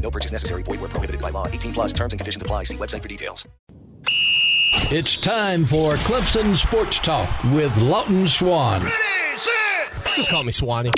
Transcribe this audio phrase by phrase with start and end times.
[0.00, 0.64] No purchase necessary.
[0.64, 1.46] Void where prohibited by law.
[1.46, 2.64] 18 plus terms and conditions apply.
[2.64, 3.46] See website for details.
[4.92, 8.90] It's time for Clemson Sports Talk with Lawton Swan.
[10.16, 10.90] Just call me Swanee.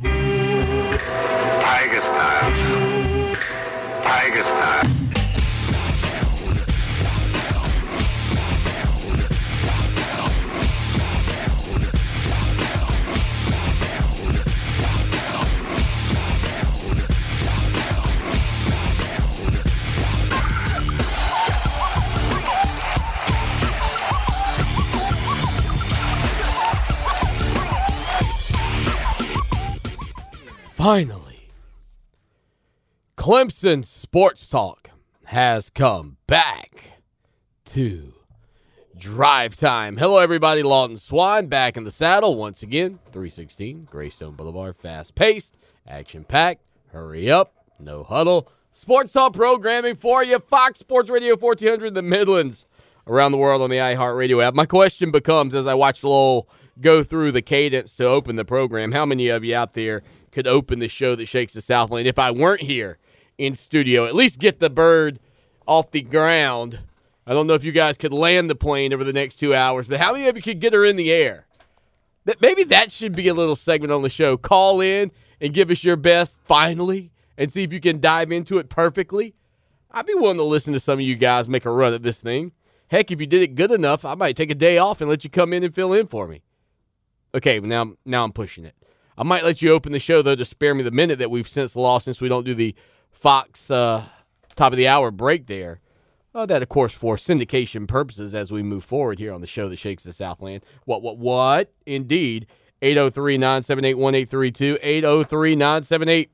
[0.00, 3.36] Tiger style.
[4.02, 5.05] Tiger style.
[30.86, 31.50] Finally,
[33.16, 34.90] Clemson Sports Talk
[35.24, 37.00] has come back
[37.64, 38.14] to
[38.96, 39.96] drive time.
[39.96, 40.62] Hello, everybody.
[40.62, 43.00] Lawton Swan back in the saddle once again.
[43.10, 44.76] 316 Greystone Boulevard.
[44.76, 46.62] Fast paced, action packed.
[46.92, 47.52] Hurry up.
[47.80, 48.48] No huddle.
[48.70, 50.38] Sports Talk programming for you.
[50.38, 52.68] Fox Sports Radio 1400, the Midlands,
[53.08, 54.54] around the world on the iHeartRadio app.
[54.54, 56.48] My question becomes as I watch Lowell
[56.80, 60.02] go through the cadence to open the program, how many of you out there
[60.36, 62.98] could open the show that shakes the Southland if I weren't here
[63.38, 64.04] in studio?
[64.04, 65.18] At least get the bird
[65.66, 66.80] off the ground.
[67.26, 69.88] I don't know if you guys could land the plane over the next two hours,
[69.88, 71.46] but how many of you could get her in the air?
[72.26, 74.36] That maybe that should be a little segment on the show.
[74.36, 75.10] Call in
[75.40, 79.34] and give us your best finally and see if you can dive into it perfectly.
[79.90, 82.20] I'd be willing to listen to some of you guys make a run at this
[82.20, 82.52] thing.
[82.88, 85.24] Heck, if you did it good enough, I might take a day off and let
[85.24, 86.42] you come in and fill in for me.
[87.34, 88.75] Okay, now now I'm pushing it.
[89.18, 91.48] I might let you open the show though to spare me the minute that we've
[91.48, 92.74] since lost since we don't do the
[93.10, 94.04] Fox uh,
[94.56, 95.80] top of the hour break there.
[96.34, 99.68] Uh, that of course for syndication purposes as we move forward here on the show
[99.68, 100.64] that shakes the Southland.
[100.84, 101.72] What what what?
[101.86, 102.46] Indeed.
[102.82, 106.28] 803-978-1832 803-978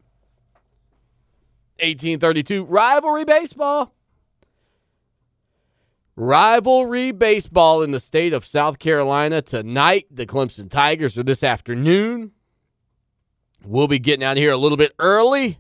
[1.79, 3.95] 1832 rivalry baseball
[6.17, 10.07] rivalry baseball in the state of South Carolina tonight.
[10.11, 12.33] The Clemson Tigers are this afternoon.
[13.67, 15.59] We'll be getting out here a little bit early.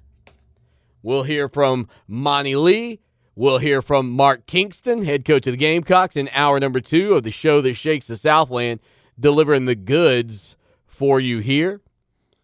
[1.03, 3.01] We'll hear from Monte Lee.
[3.35, 7.23] We'll hear from Mark Kingston, head coach of the Gamecocks, in hour number two of
[7.23, 8.81] the show that shakes the Southland,
[9.19, 11.81] delivering the goods for you here.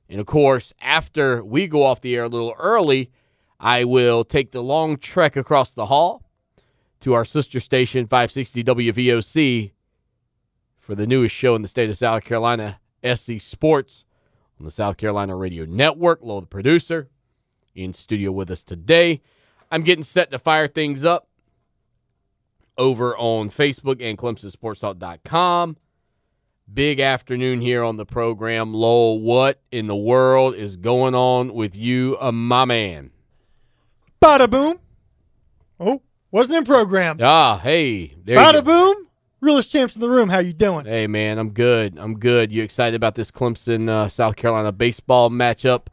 [0.09, 3.11] And of course, after we go off the air a little early,
[3.61, 6.23] I will take the long trek across the hall
[7.01, 9.73] to our sister station, 560 WVOC,
[10.79, 14.05] for the newest show in the state of South Carolina, SC Sports,
[14.59, 16.21] on the South Carolina Radio Network.
[16.23, 17.09] Low, the producer,
[17.75, 19.21] in studio with us today.
[19.71, 21.29] I'm getting set to fire things up
[22.77, 25.77] over on Facebook and ClemsonSportsTalk.com.
[26.73, 28.75] Big afternoon here on the program.
[28.75, 33.11] Lowell, what in the world is going on with you, uh, my man?
[34.21, 34.79] Bada boom.
[35.81, 37.19] Oh, wasn't in program.
[37.23, 38.15] Ah, hey.
[38.23, 39.08] There you Bada boom.
[39.41, 40.31] Realest champs in the room.
[40.31, 40.85] How you doing?
[40.85, 41.97] Hey, man, I'm good.
[41.97, 42.51] I'm good.
[42.51, 45.87] You excited about this Clemson uh, South Carolina baseball matchup?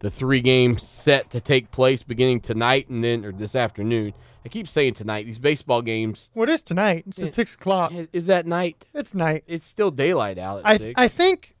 [0.00, 4.12] The three game set to take place beginning tonight and then, or this afternoon.
[4.44, 5.26] I keep saying tonight.
[5.26, 6.30] These baseball games.
[6.32, 7.04] What is tonight?
[7.06, 7.92] It's at six o'clock.
[8.12, 8.86] Is, that night?
[8.94, 9.44] It's night.
[9.46, 10.94] It's still daylight out at I six.
[10.96, 11.56] I think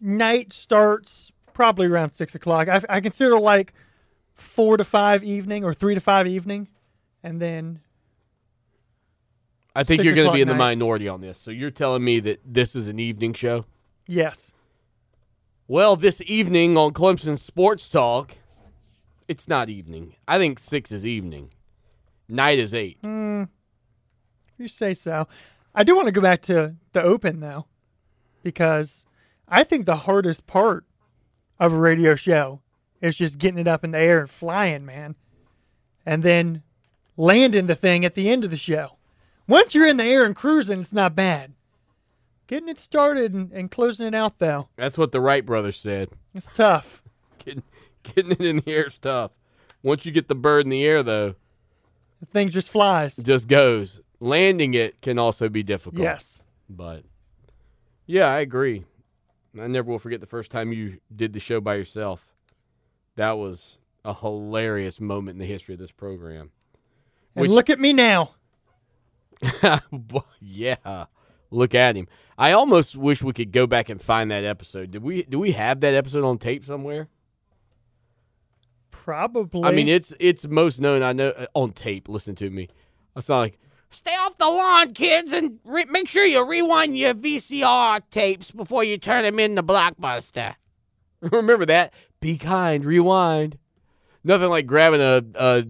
[0.00, 2.68] night starts probably around six o'clock.
[2.68, 3.72] I, I consider like
[4.34, 6.68] four to five evening or three to five evening,
[7.22, 7.80] and then
[9.76, 10.76] I think you're going to be in the night.
[10.76, 11.38] minority on this.
[11.38, 13.66] So you're telling me that this is an evening show?
[14.06, 14.54] yes,
[15.68, 18.36] Well, this evening on Clemson Sports Talk,
[19.28, 20.14] it's not evening.
[20.26, 21.52] I think six is evening.
[22.28, 22.98] Night is eight.
[23.04, 23.44] Hmm.
[24.56, 25.28] you say so.
[25.74, 27.66] I do want to go back to the open though,
[28.42, 29.04] because
[29.48, 30.86] I think the hardest part
[31.60, 32.62] of a radio show
[33.00, 35.16] is just getting it up in the air and flying, man,
[36.06, 36.62] and then
[37.16, 38.95] landing the thing at the end of the show.
[39.48, 41.52] Once you're in the air and cruising, it's not bad.
[42.46, 46.10] Getting it started and, and closing it out though, That's what the Wright brothers said.
[46.34, 47.02] it's tough.
[47.38, 47.62] Getting,
[48.02, 49.30] getting it in the air is tough.
[49.82, 51.34] Once you get the bird in the air, though,
[52.20, 53.18] The thing just flies.
[53.18, 54.00] it just goes.
[54.20, 56.02] Landing it can also be difficult.
[56.02, 56.40] Yes.
[56.68, 57.04] But
[58.06, 58.84] yeah, I agree.
[59.60, 62.32] I never will forget the first time you did the show by yourself.
[63.16, 66.50] That was a hilarious moment in the history of this program.
[67.34, 68.32] And Which- look at me now.
[70.40, 71.04] yeah,
[71.50, 72.08] look at him.
[72.38, 74.90] I almost wish we could go back and find that episode.
[74.90, 75.22] Did we?
[75.22, 77.08] Do we have that episode on tape somewhere?
[78.90, 79.64] Probably.
[79.64, 81.02] I mean, it's it's most known.
[81.02, 82.08] I know uh, on tape.
[82.08, 82.68] Listen to me.
[83.16, 83.58] It's not like
[83.90, 88.84] stay off the lawn, kids, and re- make sure you rewind your VCR tapes before
[88.84, 90.56] you turn them into Blockbuster.
[91.20, 91.94] Remember that?
[92.20, 92.84] Be kind.
[92.84, 93.58] Rewind.
[94.24, 95.66] Nothing like grabbing a, a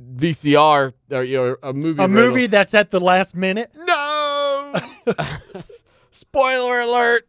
[0.00, 2.02] VCR or you know, a movie.
[2.02, 2.08] a rental.
[2.08, 3.70] movie that's at the last minute.
[3.74, 4.74] No.
[6.10, 7.28] Spoiler alert.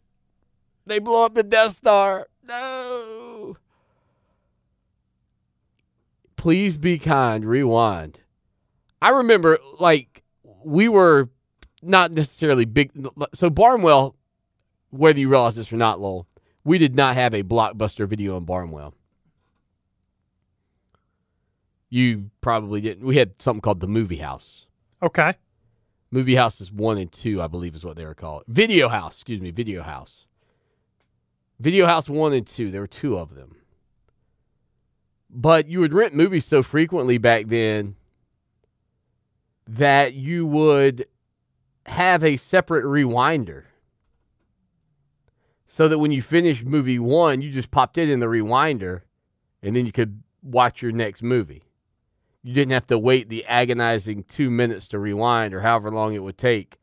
[0.85, 2.27] They blow up the Death Star.
[2.43, 3.57] No.
[6.35, 7.45] Please be kind.
[7.45, 8.19] Rewind.
[9.01, 10.23] I remember, like,
[10.63, 11.29] we were
[11.81, 12.91] not necessarily big.
[13.33, 14.15] So, Barnwell,
[14.89, 16.27] whether you realize this or not, Lowell,
[16.63, 18.93] we did not have a blockbuster video in Barnwell.
[21.89, 23.05] You probably didn't.
[23.05, 24.65] We had something called the Movie House.
[25.01, 25.35] Okay.
[26.11, 28.43] Movie houses one and two, I believe, is what they were called.
[28.47, 30.27] Video house, excuse me, video house.
[31.59, 32.71] Video house one and two.
[32.71, 33.57] There were two of them.
[35.29, 37.95] But you would rent movies so frequently back then
[39.67, 41.05] that you would
[41.85, 43.63] have a separate rewinder.
[45.65, 49.01] So that when you finished movie one, you just popped it in the rewinder
[49.61, 51.66] and then you could watch your next movie
[52.47, 56.23] you didn't have to wait the agonizing two minutes to rewind or however long it
[56.23, 56.77] would take,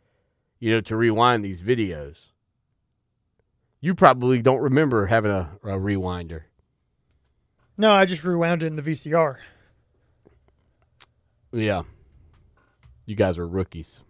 [0.61, 2.29] you know, to rewind these videos.
[3.81, 6.43] You probably don't remember having a, a rewinder.
[7.79, 9.37] No, I just rewound it in the VCR.
[11.51, 11.85] Yeah.
[13.07, 14.05] You guys are rookies.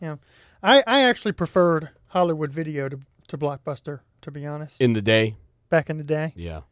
[0.00, 0.16] Yeah.
[0.64, 2.98] I, I actually preferred Hollywood Video to,
[3.28, 5.36] to Blockbuster, to be honest, In the day.
[5.68, 6.32] back in the day.
[6.34, 6.62] Yeah.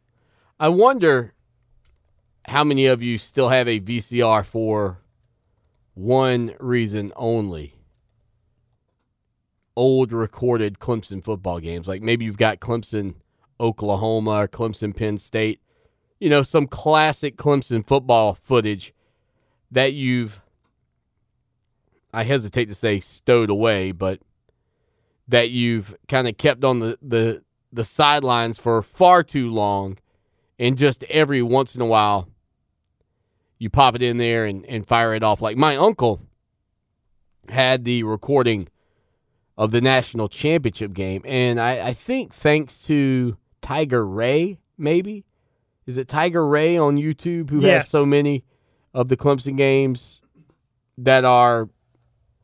[0.59, 1.33] I wonder
[2.47, 4.99] how many of you still have a VCR for
[5.99, 7.75] one reason only.
[9.75, 11.87] Old recorded Clemson football games.
[11.87, 13.15] Like maybe you've got Clemson,
[13.59, 15.59] Oklahoma, or Clemson, Penn State.
[16.19, 18.93] You know, some classic Clemson football footage
[19.71, 20.41] that you've,
[22.13, 24.21] I hesitate to say stowed away, but
[25.27, 29.97] that you've kind of kept on the, the, the sidelines for far too long
[30.59, 32.27] and just every once in a while
[33.57, 36.21] you pop it in there and, and fire it off like my uncle
[37.49, 38.67] had the recording
[39.57, 45.25] of the national championship game and i, I think thanks to tiger ray maybe
[45.85, 47.83] is it tiger ray on youtube who Yes.
[47.83, 48.43] has so many
[48.93, 50.21] of the clemson games
[50.97, 51.69] that are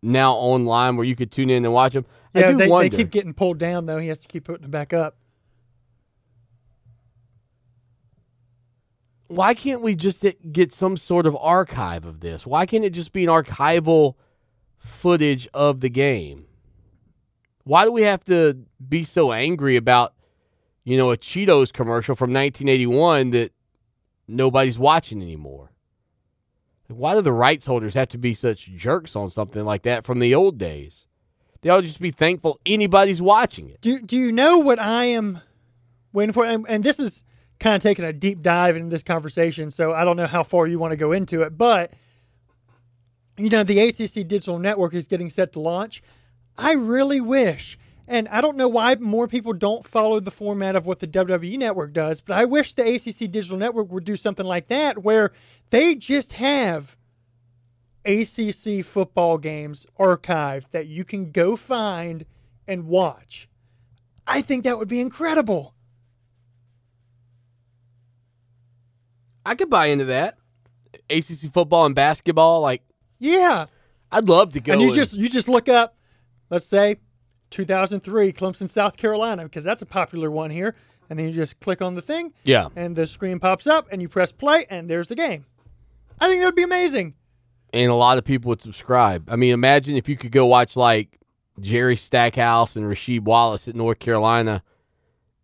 [0.01, 2.89] now online where you could tune in and watch them i Yeah, do they, they
[2.89, 3.97] keep getting pulled down, though.
[3.97, 5.17] He has to keep putting them back up.
[9.27, 12.45] Why can't we just get- some sort of archive of this?
[12.45, 14.15] Why can't it just be an archival
[14.77, 16.45] footage of the game?
[17.63, 20.13] Why do we have to be so angry about,
[20.83, 23.51] you know, a Cheetos commercial from 1981 that
[24.27, 25.71] nobody's watching anymore?
[26.87, 30.19] Why do the rights holders have to be such jerks on something like that from
[30.19, 31.07] the old days?
[31.61, 33.81] They ought to just be thankful anybody's watching it.
[33.81, 35.41] Do Do you know what I am
[36.13, 36.45] waiting for?
[36.45, 37.23] And, and this is
[37.59, 40.67] kind of taking a deep dive into this conversation, so I don't know how far
[40.67, 41.57] you want to go into it.
[41.57, 41.93] But
[43.37, 46.01] you know, the ACC Digital Network is getting set to launch.
[46.57, 47.77] I really wish,
[48.07, 51.57] and I don't know why more people don't follow the format of what the WWE
[51.57, 55.31] Network does, but I wish the ACC Digital Network would do something like that, where
[55.69, 56.95] they just have
[58.05, 62.25] ACC football games archived that you can go find
[62.67, 63.49] and watch.
[64.27, 65.74] I think that would be incredible.
[69.45, 70.37] I could buy into that.
[71.09, 72.81] ACC football and basketball, like
[73.19, 73.65] Yeah.
[74.11, 74.73] I'd love to go.
[74.73, 75.95] and you and- just you just look up,
[76.49, 76.97] let's say,
[77.51, 80.75] 2003 Clemson, South Carolina, because that's a popular one here.
[81.09, 84.01] And then you just click on the thing, yeah, and the screen pops up, and
[84.01, 85.45] you press play, and there's the game.
[86.19, 87.13] I think that would be amazing.
[87.73, 89.29] and a lot of people would subscribe.
[89.29, 91.19] I mean, imagine if you could go watch like
[91.59, 94.63] Jerry Stackhouse and Rasheed Wallace at North Carolina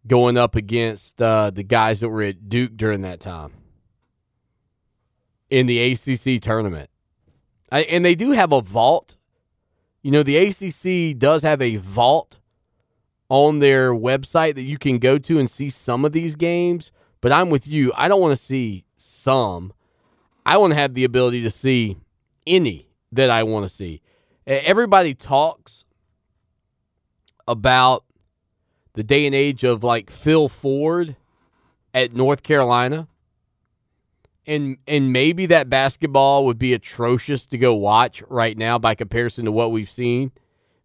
[0.07, 3.51] going up against uh, the guys that were at Duke during that time
[5.51, 6.89] in the ACC tournament.
[7.71, 9.17] I, and they do have a vault.
[10.01, 12.39] You know, the ACC does have a vault
[13.29, 16.91] on their website that you can go to and see some of these games.
[17.19, 17.91] But I'm with you.
[17.95, 19.73] I don't want to see some.
[20.45, 21.97] I want to have the ability to see
[22.47, 24.01] any that I want to see.
[24.47, 25.85] Everybody talks
[27.47, 28.05] about
[28.93, 31.15] the day and age of like Phil Ford
[31.93, 33.07] at North Carolina.
[34.47, 39.45] And and maybe that basketball would be atrocious to go watch right now by comparison
[39.45, 40.31] to what we've seen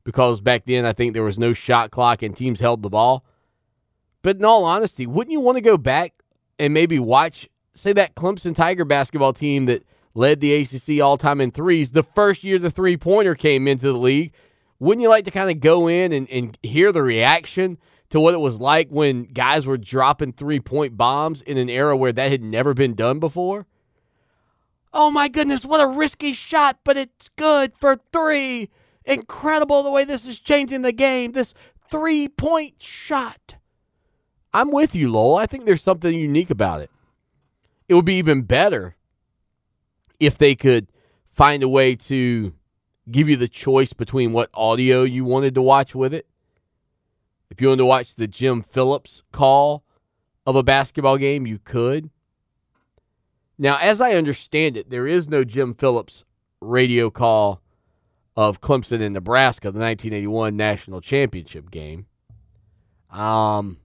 [0.05, 3.25] because back then I think there was no shot clock and teams held the ball.
[4.23, 6.15] But in all honesty, wouldn't you want to go back
[6.59, 9.85] and maybe watch say that Clemson Tiger basketball team that
[10.15, 13.87] led the ACC all time in threes the first year the three pointer came into
[13.87, 14.33] the league?
[14.79, 17.79] Wouldn't you like to kind of go in and, and hear the reaction
[18.17, 21.97] to what it was like when guys were dropping three point bombs in an era
[21.97, 23.67] where that had never been done before?
[24.93, 28.71] Oh my goodness, what a risky shot, but it's good for three.
[29.05, 31.33] Incredible the way this is changing the game.
[31.33, 31.55] This
[31.91, 33.57] three point shot.
[34.53, 35.37] I'm with you, Lowell.
[35.37, 36.91] I think there's something unique about it.
[37.89, 38.97] It would be even better
[40.19, 40.89] if they could
[41.31, 42.55] find a way to
[43.11, 46.27] give you the choice between what audio you wanted to watch with it.
[47.51, 49.85] If you wanted to watch the Jim Phillips call
[50.45, 52.11] of a basketball game, you could.
[53.59, 56.25] Now, as I understand it, there is no Jim Phillips
[56.61, 57.63] radio call
[58.37, 62.07] of Clemson and Nebraska, the 1981 national championship game.
[63.11, 63.79] Um,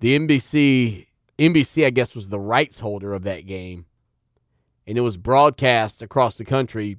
[0.00, 1.06] the NBC,
[1.38, 3.86] NBC, I guess, was the rights holder of that game,
[4.86, 6.98] and it was broadcast across the country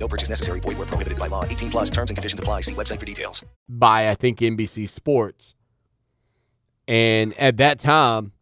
[0.00, 0.60] No purchase necessary.
[0.60, 1.44] Void where prohibited by law.
[1.44, 2.62] 18 plus terms and conditions apply.
[2.62, 3.44] See website for details.
[3.68, 5.54] by I think NBC Sports.
[6.88, 8.32] And at that time,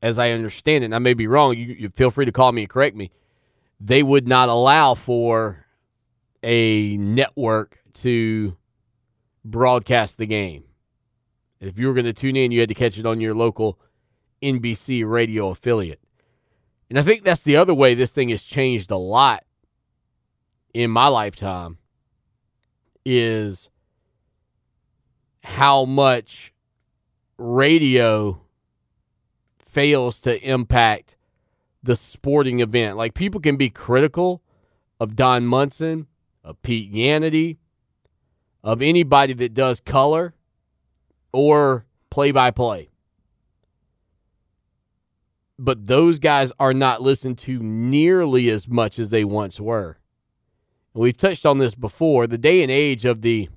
[0.00, 2.52] as I understand it, and I may be wrong, you, you feel free to call
[2.52, 3.10] me and correct me.
[3.80, 5.66] They would not allow for
[6.42, 8.56] a network to
[9.44, 10.64] broadcast the game.
[11.60, 13.78] If you were going to tune in, you had to catch it on your local
[14.40, 16.00] NBC radio affiliate.
[16.88, 19.42] And I think that's the other way this thing has changed a lot
[20.74, 21.78] in my lifetime
[23.04, 23.70] is
[25.44, 26.52] how much
[27.38, 28.40] radio
[29.64, 31.16] fails to impact
[31.82, 32.96] the sporting event.
[32.96, 34.42] Like people can be critical
[35.00, 36.06] of Don Munson,
[36.42, 37.58] of Pete Yanity,
[38.62, 40.34] of anybody that does color
[41.32, 42.90] or play by play.
[45.58, 49.97] But those guys are not listened to nearly as much as they once were.
[50.94, 52.26] We've touched on this before.
[52.26, 53.48] The day and age of the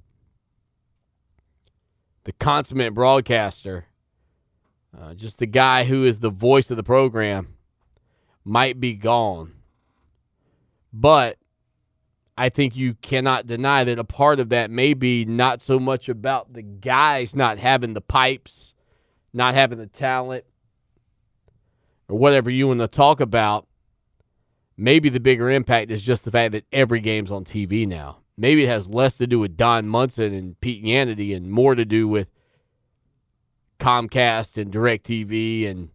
[2.23, 3.85] the consummate broadcaster,
[4.95, 7.55] uh, just the guy who is the voice of the program,
[8.43, 9.53] might be gone.
[10.93, 11.37] But
[12.37, 16.09] I think you cannot deny that a part of that may be not so much
[16.09, 18.75] about the guys not having the pipes,
[19.33, 20.45] not having the talent,
[22.07, 23.67] or whatever you want to talk about.
[24.81, 28.21] Maybe the bigger impact is just the fact that every game's on TV now.
[28.35, 31.85] Maybe it has less to do with Don Munson and Pete Yanity and more to
[31.85, 32.31] do with
[33.79, 35.89] Comcast and DirecTV and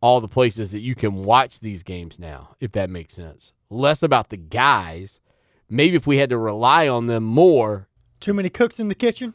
[0.00, 3.52] all the places that you can watch these games now, if that makes sense.
[3.68, 5.20] Less about the guys.
[5.68, 7.86] Maybe if we had to rely on them more.
[8.18, 9.34] Too many cooks in the kitchen.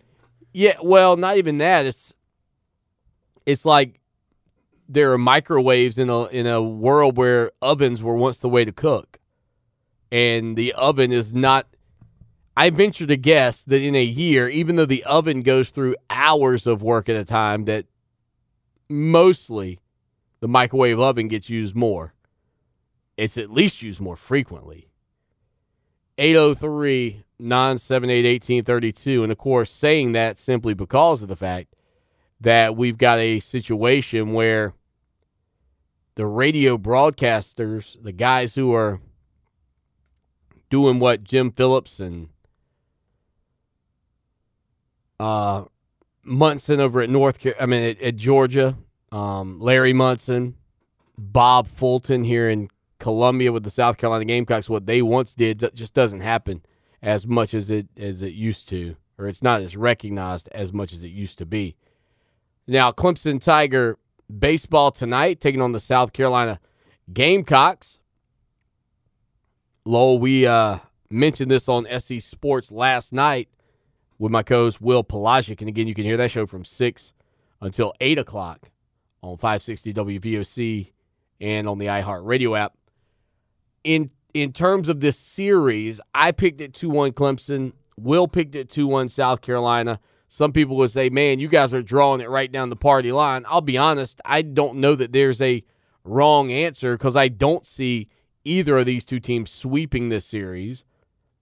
[0.54, 1.86] Yeah, well, not even that.
[1.86, 2.16] It's
[3.46, 4.00] it's like
[4.88, 8.72] there are microwaves in a in a world where ovens were once the way to
[8.72, 9.20] cook.
[10.12, 11.68] And the oven is not
[12.58, 16.66] I venture to guess that in a year, even though the oven goes through hours
[16.66, 17.86] of work at a time, that
[18.88, 19.80] mostly
[20.40, 22.14] the microwave oven gets used more.
[23.18, 24.90] It's at least used more frequently.
[26.18, 29.24] 803 978 1832.
[29.24, 31.75] And of course, saying that simply because of the fact
[32.42, 34.74] that we've got a situation where
[36.16, 39.00] the radio broadcasters, the guys who are
[40.70, 42.30] doing what Jim Phillips and
[45.20, 45.66] uh,
[46.24, 48.78] Munson over at North, Car- I mean at, at Georgia,
[49.12, 50.56] um, Larry Munson,
[51.18, 54.70] Bob Fulton here in Columbia with the South Carolina Gamecocks.
[54.70, 56.62] What they once did just doesn't happen
[57.02, 60.94] as much as it as it used to, or it's not as recognized as much
[60.94, 61.76] as it used to be.
[62.68, 63.98] Now, Clemson Tiger
[64.40, 66.60] baseball tonight, taking on the South Carolina
[67.14, 68.02] Gamecocks.
[69.86, 70.80] Lowell, we uh,
[71.10, 73.50] mentioned this on SC Sports last night
[74.18, 77.14] with my co-host Will Pelagic, and again, you can hear that show from six
[77.62, 78.72] until eight o'clock
[79.22, 80.92] on 560 WVOC
[81.42, 82.74] and on the iHeartRadio app.
[83.84, 87.72] in in terms of this series, I picked it 2 1 Clemson.
[87.98, 90.00] Will picked it 2 1 South Carolina.
[90.36, 93.46] Some people would say, man, you guys are drawing it right down the party line.
[93.48, 95.64] I'll be honest, I don't know that there's a
[96.04, 98.10] wrong answer because I don't see
[98.44, 100.84] either of these two teams sweeping this series.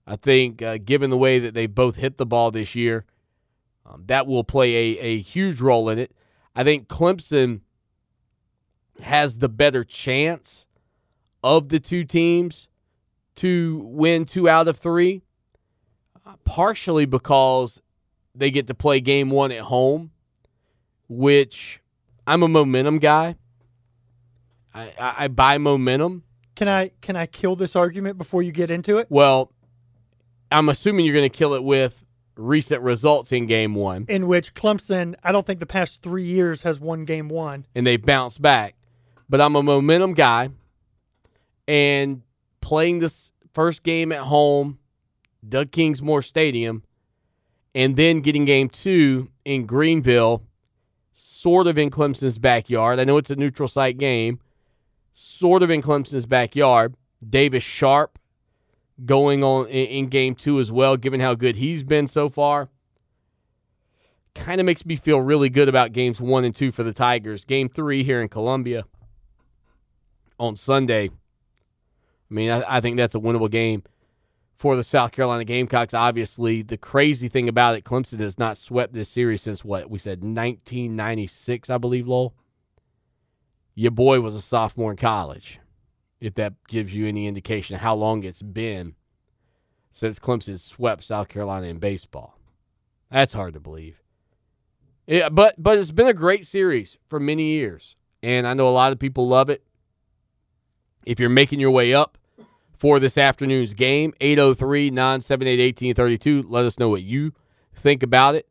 [0.06, 3.04] I think, uh, given the way that they both hit the ball this year,
[3.84, 6.12] um, that will play a, a huge role in it.
[6.54, 7.62] I think Clemson
[9.02, 10.68] has the better chance
[11.42, 12.68] of the two teams
[13.34, 15.22] to win two out of three,
[16.24, 17.80] uh, partially because
[18.34, 20.10] they get to play game one at home,
[21.08, 21.80] which
[22.26, 23.36] I'm a momentum guy.
[24.74, 26.24] I, I, I buy momentum.
[26.56, 29.06] Can I can I kill this argument before you get into it?
[29.10, 29.52] Well,
[30.52, 32.04] I'm assuming you're going to kill it with
[32.36, 36.62] recent results in game one, In which Clemson, I don't think the past three years
[36.62, 37.66] has won game one.
[37.74, 38.74] and they bounce back.
[39.28, 40.50] But I'm a momentum guy,
[41.66, 42.22] and
[42.60, 44.78] playing this first game at home,
[45.48, 46.82] Doug Kingsmore Stadium,
[47.74, 50.44] and then getting game two in Greenville,
[51.12, 53.00] sort of in Clemson's backyard.
[53.00, 54.40] I know it's a neutral site game,
[55.12, 56.94] sort of in Clemson's backyard.
[57.28, 58.18] Davis Sharpe
[59.04, 62.68] going on in, in game two as well, given how good he's been so far.
[64.34, 67.44] Kind of makes me feel really good about games one and two for the Tigers.
[67.44, 68.84] Game three here in Columbia
[70.38, 71.10] on Sunday.
[72.30, 73.84] I mean, I, I think that's a winnable game
[74.56, 75.94] for the South Carolina Gamecocks.
[75.94, 79.98] Obviously, the crazy thing about it, Clemson has not swept this series since what we
[79.98, 82.34] said, 1996, I believe, Lowell.
[83.74, 85.58] Your boy was a sophomore in college,
[86.20, 88.94] if that gives you any indication of how long it's been
[89.90, 92.38] since Clemson swept South Carolina in baseball.
[93.10, 94.00] That's hard to believe.
[95.06, 98.70] Yeah, but but it's been a great series for many years, and I know a
[98.70, 99.62] lot of people love it.
[101.04, 102.16] If you're making your way up
[102.76, 107.32] for this afternoon's game, 803 978 1832, let us know what you
[107.74, 108.48] think about it.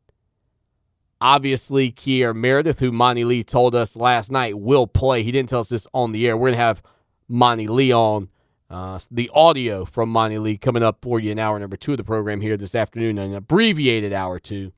[1.22, 5.24] Obviously, Kier Meredith, who Monte Lee told us last night will play.
[5.24, 6.36] He didn't tell us this on the air.
[6.36, 6.82] We're going to have
[7.28, 8.30] Monte Lee on.
[8.70, 11.98] Uh, the audio from Monte Lee coming up for you in hour number two of
[11.98, 14.72] the program here this afternoon, an abbreviated hour two,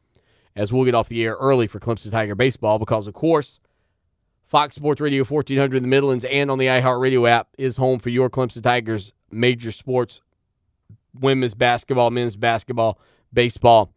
[0.53, 3.62] as we'll get off the air early for Clemson Tiger baseball because, of course,
[4.43, 8.10] Fox Sports Radio 1400 in the Midlands and on the iHeartRadio app is home for
[8.10, 10.21] your Clemson Tigers major sports
[11.19, 13.00] women's basketball, men's basketball,
[13.34, 13.93] baseball,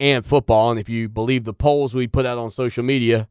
[0.00, 0.70] and football.
[0.70, 3.28] And if you believe the polls we put out on social media,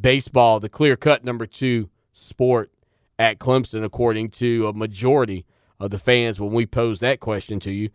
[0.00, 2.70] baseball, the clear cut number two sport
[3.18, 5.44] at Clemson, according to a majority
[5.78, 7.90] of the fans when we pose that question to you.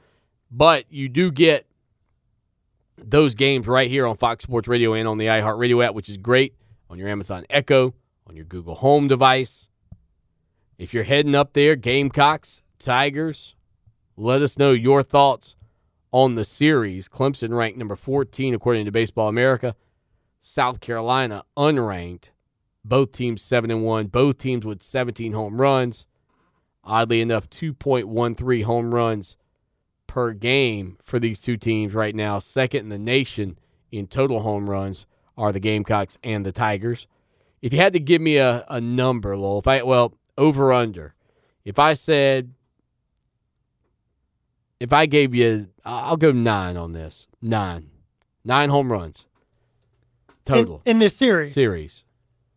[0.49, 1.65] But you do get
[2.97, 6.17] those games right here on Fox Sports Radio and on the iHeartRadio app, which is
[6.17, 6.55] great
[6.89, 7.93] on your Amazon Echo,
[8.27, 9.69] on your Google Home device.
[10.77, 13.55] If you're heading up there, Gamecocks, Tigers,
[14.15, 15.55] let us know your thoughts
[16.11, 17.09] on the series.
[17.09, 19.75] Clemson ranked number 14 according to Baseball America.
[20.39, 22.29] South Carolina unranked.
[22.85, 26.05] Both teams 7 and 1, both teams with 17 home runs.
[26.83, 29.35] Oddly enough, 2.13 home runs
[30.05, 32.37] per game for these two teams right now.
[32.37, 33.57] Second in the nation
[33.91, 37.07] in total home runs are the Gamecocks and the Tigers.
[37.63, 41.15] If you had to give me a, a number, Lowell, if I well, over under.
[41.65, 42.53] If I said
[44.79, 47.27] if I gave you I'll go nine on this.
[47.41, 47.89] Nine.
[48.43, 49.25] Nine home runs.
[50.45, 50.81] Total.
[50.85, 51.53] In, in this series.
[51.53, 52.05] series.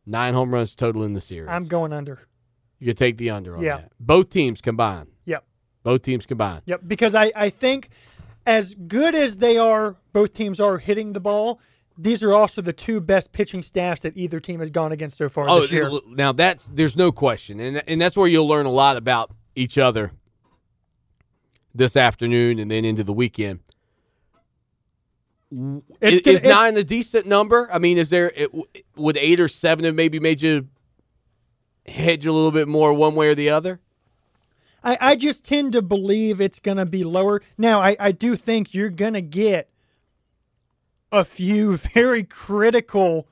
[0.06, 1.48] Nine home runs total in the series.
[1.50, 2.20] I'm going under.
[2.78, 3.76] you could take the under on Yeah.
[3.78, 3.92] that.
[3.98, 5.08] Both teams combined.
[5.24, 5.44] Yep.
[5.82, 6.62] Both teams combined.
[6.66, 6.82] Yep.
[6.86, 7.90] Because I, I think
[8.46, 11.60] as good as they are, both teams are hitting the ball,
[11.98, 15.28] these are also the two best pitching staffs that either team has gone against so
[15.28, 15.90] far Oh, this year.
[16.08, 19.76] now that's there's no question, and and that's where you'll learn a lot about each
[19.78, 20.12] other
[21.74, 23.60] this afternoon and then into the weekend.
[26.00, 27.68] It's Is, is nine a decent number?
[27.72, 28.50] I mean, is there it,
[28.96, 30.68] would eight or seven have maybe made you
[31.86, 33.80] hedge a little bit more one way or the other?
[34.82, 37.42] I, I just tend to believe it's going to be lower.
[37.58, 39.68] Now, I, I do think you're going to get
[41.12, 43.28] a few very critical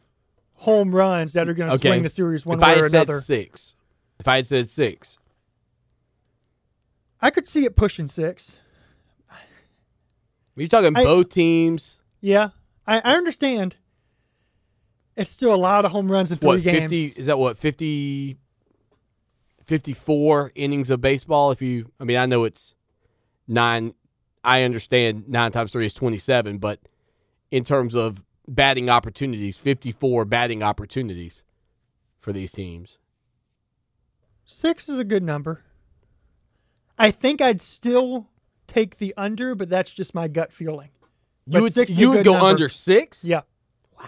[0.54, 2.84] home runs that are going to Okay, swing the series one if I way had
[2.84, 3.20] or said another.
[3.20, 3.74] six,
[4.18, 5.18] if I had said six,
[7.20, 8.56] I could see it pushing six.
[10.56, 11.98] you're talking I- both teams.
[12.20, 12.50] Yeah,
[12.86, 13.76] I, I understand.
[15.16, 16.92] It's still a lot of home runs in three What games.
[16.92, 17.20] fifty?
[17.20, 18.36] Is that what 50,
[19.64, 21.50] 54 innings of baseball?
[21.50, 22.74] If you, I mean, I know it's
[23.46, 23.94] nine.
[24.44, 26.80] I understand nine times three is twenty-seven, but
[27.50, 31.44] in terms of batting opportunities, fifty-four batting opportunities
[32.20, 32.98] for these teams.
[34.44, 35.64] Six is a good number.
[36.98, 38.28] I think I'd still
[38.66, 40.90] take the under, but that's just my gut feeling.
[41.46, 42.46] You would six you would go number.
[42.46, 43.24] under six?
[43.24, 43.42] Yeah.
[43.98, 44.06] Wow.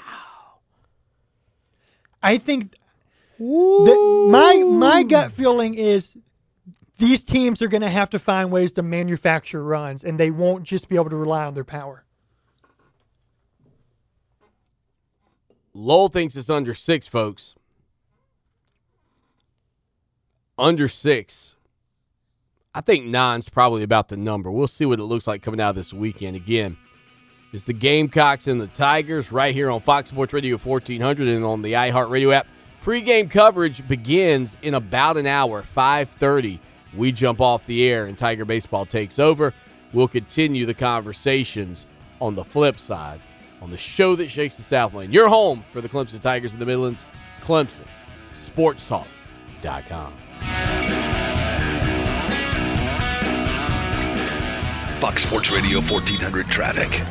[2.22, 2.74] I think
[3.38, 6.16] my my gut feeling is
[6.98, 10.64] these teams are going to have to find ways to manufacture runs, and they won't
[10.64, 12.04] just be able to rely on their power.
[15.72, 17.54] Lowell thinks it's under six, folks.
[20.58, 21.54] Under six.
[22.74, 24.50] I think nine's probably about the number.
[24.50, 26.36] We'll see what it looks like coming out this weekend.
[26.36, 26.76] Again,
[27.52, 31.62] it's the Gamecocks and the Tigers right here on Fox Sports Radio 1400 and on
[31.62, 32.46] the iHeartRadio app.
[32.80, 36.60] Pre-game coverage begins in about an hour, 5:30.
[36.94, 39.52] We jump off the air and Tiger baseball takes over.
[39.92, 41.86] We'll continue the conversations
[42.20, 43.20] on the flip side
[43.60, 45.12] on the show that shakes the Southland.
[45.12, 47.06] Your home for the Clemson Tigers in the Midlands,
[47.40, 47.84] Clemson
[48.32, 50.12] SportsTalk.com.
[55.00, 57.02] Fox Sports Radio 1400 traffic.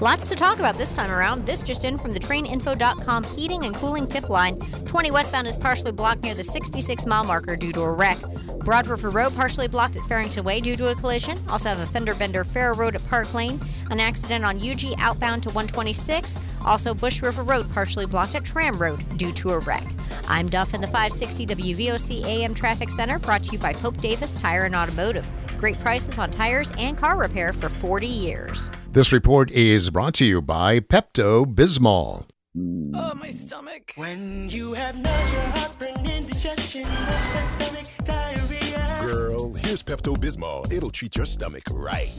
[0.00, 1.46] Lots to talk about this time around.
[1.46, 4.56] This just in from the traininfo.com heating and cooling tip line.
[4.86, 8.18] 20 westbound is partially blocked near the 66 mile marker due to a wreck.
[8.64, 11.38] Broad River Road partially blocked at Farrington Way due to a collision.
[11.48, 13.60] Also have a fender bender Fair Road at Park Lane.
[13.90, 16.40] An accident on UG outbound to 126.
[16.64, 19.86] Also Bush River Road partially blocked at Tram Road due to a wreck.
[20.28, 24.34] I'm Duff in the 560 WVOC AM Traffic Center brought to you by Pope Davis
[24.34, 25.30] Tire and Automotive.
[25.58, 28.70] Great prices on tires and car repair for 40 years.
[28.94, 32.26] This report is brought to you by Pepto Bismol.
[32.94, 33.90] Oh, my stomach.
[33.96, 38.98] When you have nausea, heartburn, indigestion, upset stomach, diarrhea.
[39.00, 40.72] Girl, here's Pepto Bismol.
[40.72, 42.14] It'll treat your stomach right.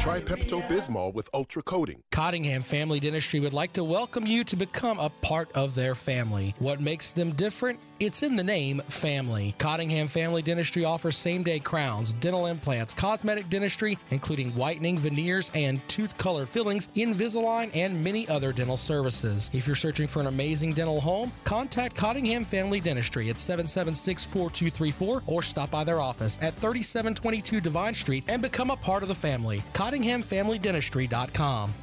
[0.00, 2.02] Try Pepto Bismol with ultra coating.
[2.10, 6.54] Cottingham Family Dentistry would like to welcome you to become a part of their family.
[6.60, 7.78] What makes them different?
[8.00, 9.54] It's in the name family.
[9.58, 15.86] Cottingham Family Dentistry offers same day crowns, dental implants, cosmetic dentistry, including whitening, veneers, and
[15.86, 19.50] tooth colored fillings, Invisalign, and many other dental services.
[19.52, 25.22] If you're searching for an amazing dental home, contact Cottingham Family Dentistry at 776 4234
[25.26, 29.14] or stop by their office at 3722 Divine Street and become a part of the
[29.14, 29.62] family.
[29.74, 31.74] CottinghamFamilyDentistry.com.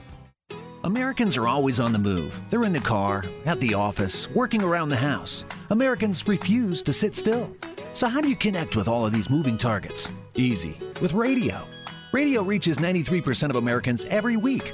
[0.84, 2.42] Americans are always on the move.
[2.50, 5.46] They're in the car, at the office, working around the house.
[5.70, 7.50] Americans refuse to sit still.
[7.94, 10.10] So, how do you connect with all of these moving targets?
[10.36, 10.78] Easy.
[11.02, 11.68] With radio.
[12.14, 14.74] Radio reaches 93% of Americans every week.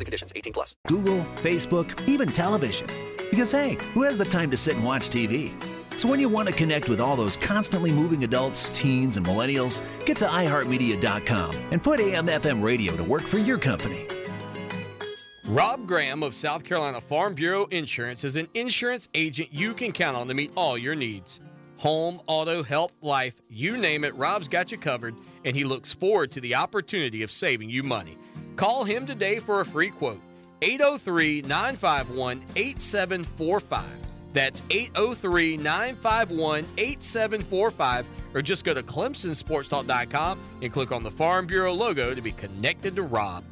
[0.00, 0.32] and conditions.
[0.34, 0.76] 18 plus.
[0.86, 2.86] Google, Facebook, even television.
[3.30, 5.52] Because hey, who has the time to sit and watch TV?
[5.96, 9.82] So when you want to connect with all those constantly moving adults, teens, and millennials,
[10.06, 14.06] get to iHeartMedia.com and put AM FM radio to work for your company.
[15.50, 20.16] Rob Graham of South Carolina Farm Bureau Insurance is an insurance agent you can count
[20.16, 21.40] on to meet all your needs.
[21.78, 26.30] Home, auto, health, life, you name it, Rob's got you covered, and he looks forward
[26.32, 28.16] to the opportunity of saving you money.
[28.60, 30.20] Call him today for a free quote.
[30.60, 33.86] 803 951 8745.
[34.34, 38.06] That's 803 951 8745.
[38.34, 42.94] Or just go to ClemsonSportsTalk.com and click on the Farm Bureau logo to be connected
[42.96, 43.44] to Rob.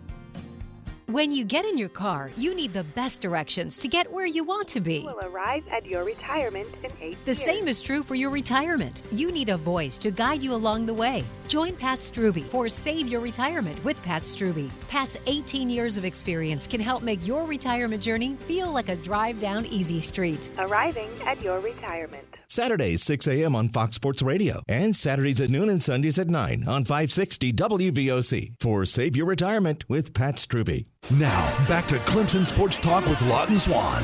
[1.08, 4.44] When you get in your car, you need the best directions to get where you
[4.44, 5.04] want to be.
[5.04, 7.42] will arrive at your retirement in eight The years.
[7.42, 9.00] same is true for your retirement.
[9.10, 11.24] You need a voice to guide you along the way.
[11.48, 14.68] Join Pat Struby for Save Your Retirement with Pat Struby.
[14.88, 19.40] Pat's 18 years of experience can help make your retirement journey feel like a drive
[19.40, 20.50] down easy street.
[20.58, 22.27] Arriving at your retirement.
[22.48, 23.54] Saturdays, 6 a.m.
[23.54, 28.54] on Fox Sports Radio, and Saturdays at noon and Sundays at 9 on 560 WVOC
[28.58, 30.86] for Save Your Retirement with Pat Struby.
[31.10, 34.02] Now, back to Clemson Sports Talk with Lawton Swan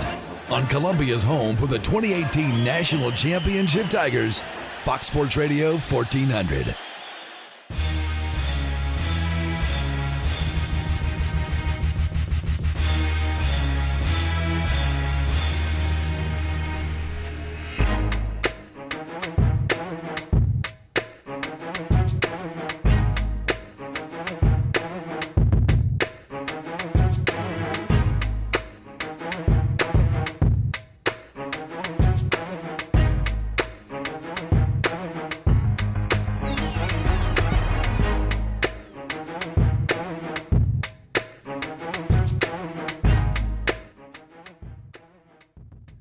[0.50, 4.42] on Columbia's home for the 2018 National Championship Tigers,
[4.82, 6.76] Fox Sports Radio 1400.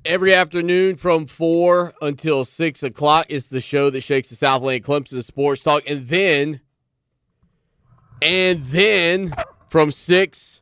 [0.05, 3.25] Every afternoon from 4 until 6 o'clock.
[3.29, 5.83] It's the show that shakes the Southland Clemson Sports Talk.
[5.89, 6.61] And then,
[8.21, 9.33] and then
[9.69, 10.61] from 6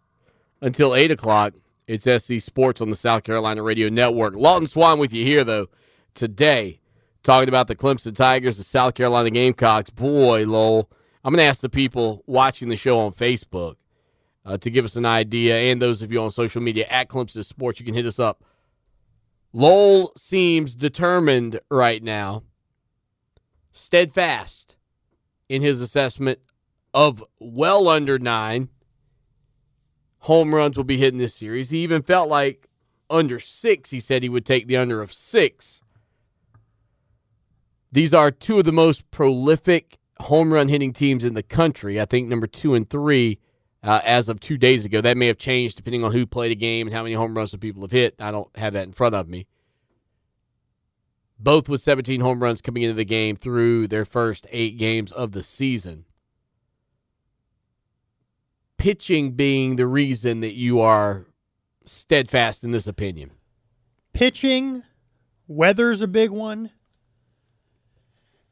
[0.62, 1.54] until 8 o'clock,
[1.88, 4.36] it's SC Sports on the South Carolina Radio Network.
[4.36, 5.68] Lawton Swan with you here, though,
[6.14, 6.80] today,
[7.24, 9.90] talking about the Clemson Tigers, the South Carolina Gamecocks.
[9.90, 10.90] Boy, Lowell,
[11.24, 13.76] I'm going to ask the people watching the show on Facebook
[14.46, 17.44] uh, to give us an idea, and those of you on social media at Clemson
[17.44, 18.44] Sports, you can hit us up.
[19.54, 22.44] Lowell seems determined right now,
[23.72, 24.78] steadfast
[25.50, 26.40] in his assessment
[26.94, 28.70] of well under nine
[30.20, 31.70] home runs will be hitting this series.
[31.70, 32.68] He even felt like
[33.10, 35.84] under six, he said he would take the under of six.
[37.92, 42.00] These are two of the most prolific home run hitting teams in the country.
[42.00, 43.40] I think number two and three
[43.84, 45.02] uh, as of two days ago.
[45.02, 47.52] That may have changed depending on who played a game and how many home runs
[47.52, 48.16] the people have hit.
[48.20, 49.48] I don't have that in front of me.
[51.40, 55.32] Both with 17 home runs coming into the game through their first eight games of
[55.32, 56.06] the season
[58.82, 61.28] pitching being the reason that you are
[61.86, 63.30] steadfast in this opinion?
[64.12, 64.82] Pitching,
[65.48, 66.72] weather's a big one.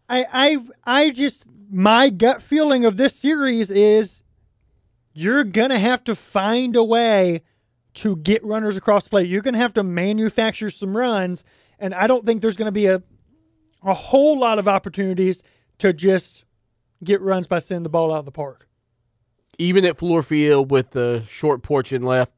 [0.08, 4.22] I I I just my gut feeling of this series is
[5.20, 7.42] you're gonna have to find a way
[7.96, 9.28] to get runners across the plate.
[9.28, 11.44] You're gonna have to manufacture some runs,
[11.78, 13.04] and I don't think there's gonna be a
[13.84, 15.44] a whole lot of opportunities
[15.80, 16.44] to just
[17.04, 18.68] get runs by sending the ball out of the park.
[19.58, 22.34] Even at Fluor Field with the short porch in left.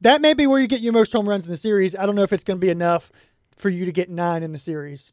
[0.00, 1.94] That may be where you get your most home runs in the series.
[1.94, 3.10] I don't know if it's going to be enough
[3.56, 5.12] for you to get nine in the series.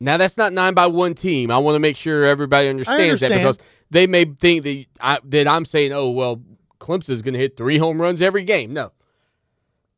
[0.00, 1.50] Now that's not nine by one team.
[1.50, 3.58] I want to make sure everybody understands that because
[3.90, 6.42] they may think that I, that I'm saying, oh well,
[6.80, 8.72] Clemson's going to hit three home runs every game.
[8.72, 8.92] No,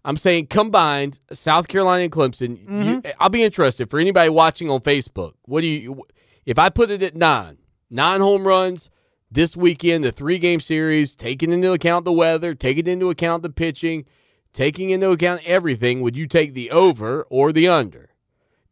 [0.04, 2.60] I'm saying combined, South Carolina and Clemson.
[2.60, 3.10] You, mm-hmm.
[3.20, 5.34] I'll be interested for anybody watching on Facebook.
[5.42, 6.02] What do you?
[6.44, 8.90] If I put it at nine, nine home runs
[9.30, 13.50] this weekend, the three game series, taking into account the weather, taking into account the
[13.50, 14.04] pitching,
[14.52, 18.10] taking into account everything, would you take the over or the under?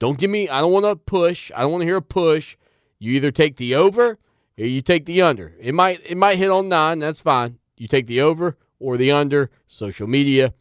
[0.01, 1.53] Don't give me, I don't want to push.
[1.55, 2.57] I don't want to hear a push.
[2.99, 4.19] You either take the over
[4.59, 5.55] or you take the under.
[5.61, 7.59] It might it might hit on nine, that's fine.
[7.77, 10.55] You take the over or the under, social media,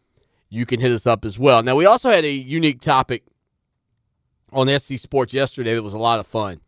[0.50, 1.64] you can hit us up as well.
[1.64, 3.24] Now we also had a unique topic
[4.52, 6.60] on SC Sports yesterday that was a lot of fun.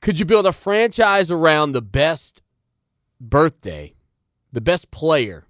[0.00, 2.42] Could you build a franchise around the best
[3.20, 3.94] birthday,
[4.52, 5.46] the best player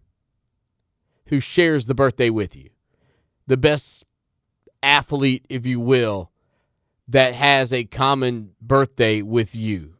[1.26, 2.70] who shares the birthday with you,
[3.46, 4.04] the best
[4.82, 6.30] athlete, if you will,
[7.08, 9.94] that has a common birthday with you?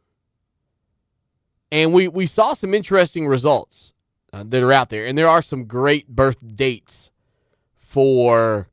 [1.71, 3.95] And we, we saw some interesting results
[4.33, 7.11] uh, that are out there, and there are some great birth dates
[7.75, 8.69] for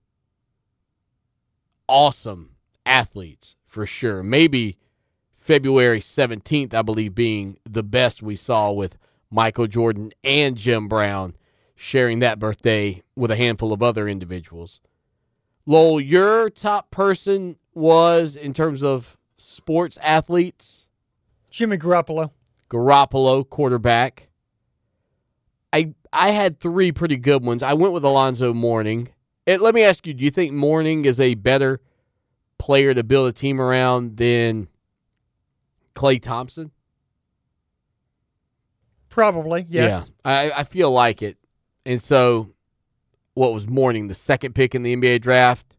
[1.88, 4.24] awesome athletes for sure.
[4.24, 4.78] Maybe
[5.36, 8.98] February 17th, I believe, being the best we saw with
[9.32, 11.36] Michael Jordan and Jim Brown
[11.76, 14.82] sharing that birthday with a handful of other individuals.
[15.69, 20.89] Lowell, your top person was in terms of sports athletes?
[21.51, 22.32] Jimmy Garoppolo.
[22.71, 24.29] Garoppolo, quarterback.
[25.71, 27.62] I I had three pretty good ones.
[27.62, 29.10] I went with Alonzo Mourning.
[29.45, 31.82] Eh, let me ask you, do you think Mourning is a better
[32.58, 34.69] player to build a team around than
[35.93, 36.71] Klay Thompson?
[39.10, 40.10] Probably, yes.
[40.25, 41.38] Yeah, I, I feel like it.
[41.86, 42.49] And so,
[43.33, 45.75] what was Mourning, the second pick in the NBA draft?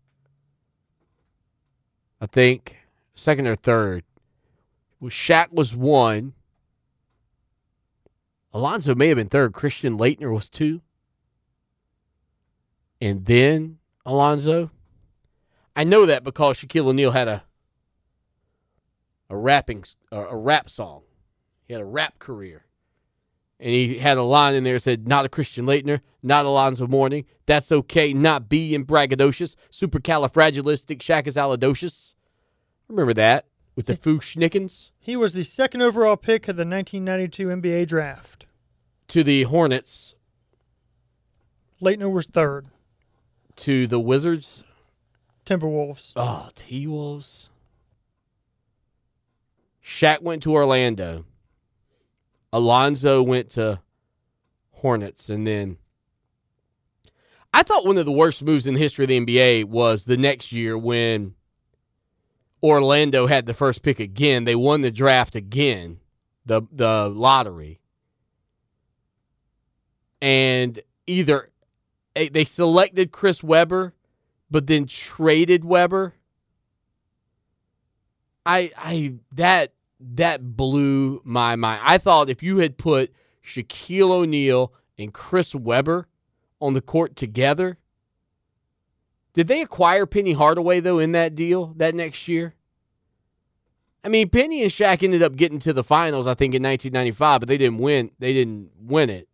[2.20, 2.76] I think
[3.14, 4.04] second or third.
[5.00, 6.34] Well, Shaq was one.
[8.52, 9.52] Alonzo may have been third.
[9.52, 10.82] Christian Laettner was two.
[13.00, 14.70] And then Alonzo.
[15.74, 17.44] I know that because Shaquille O'Neal had a
[19.30, 21.02] a rapping a, a rap song.
[21.66, 22.64] He had a rap career.
[23.62, 26.86] And he had a line in there that said, not a Christian Laettner, not Alonzo
[26.86, 27.26] Mourning.
[27.44, 29.54] That's okay, not being braggadocious.
[29.70, 32.14] Supercalifragilistic, Shackazalidocious.
[32.88, 33.44] Remember that
[33.76, 38.46] with the Fu-Schnickens He was the second overall pick of the 1992 NBA draft.
[39.08, 40.14] to the Hornets
[41.82, 42.66] Laettner was third.
[43.56, 44.64] to the Wizards.
[45.46, 46.12] Timberwolves.
[46.16, 47.50] Ah, oh, T Wolves.
[49.84, 51.24] Shaq went to Orlando.
[52.52, 53.80] Alonzo went to
[54.72, 55.78] Hornets, and then
[57.52, 60.16] I thought one of the worst moves in the history of the NBA was the
[60.16, 61.34] next year when
[62.62, 64.44] Orlando had the first pick again.
[64.44, 66.00] They won the draft again,
[66.44, 67.80] the the lottery,
[70.20, 71.50] and either
[72.16, 73.94] eh, they selected Chris Webber,
[74.50, 76.14] but then traded Webber.
[78.46, 81.82] I I that that blew my mind.
[81.84, 83.12] I thought if you had put
[83.44, 86.08] Shaquille O'Neal and Chris Webber
[86.60, 87.78] on the court together,
[89.32, 92.54] did they acquire Penny Hardaway though in that deal that next year?
[94.02, 97.40] I mean, Penny and Shaq ended up getting to the finals, I think, in 1995,
[97.40, 98.10] but they didn't win.
[98.18, 99.28] They didn't win it.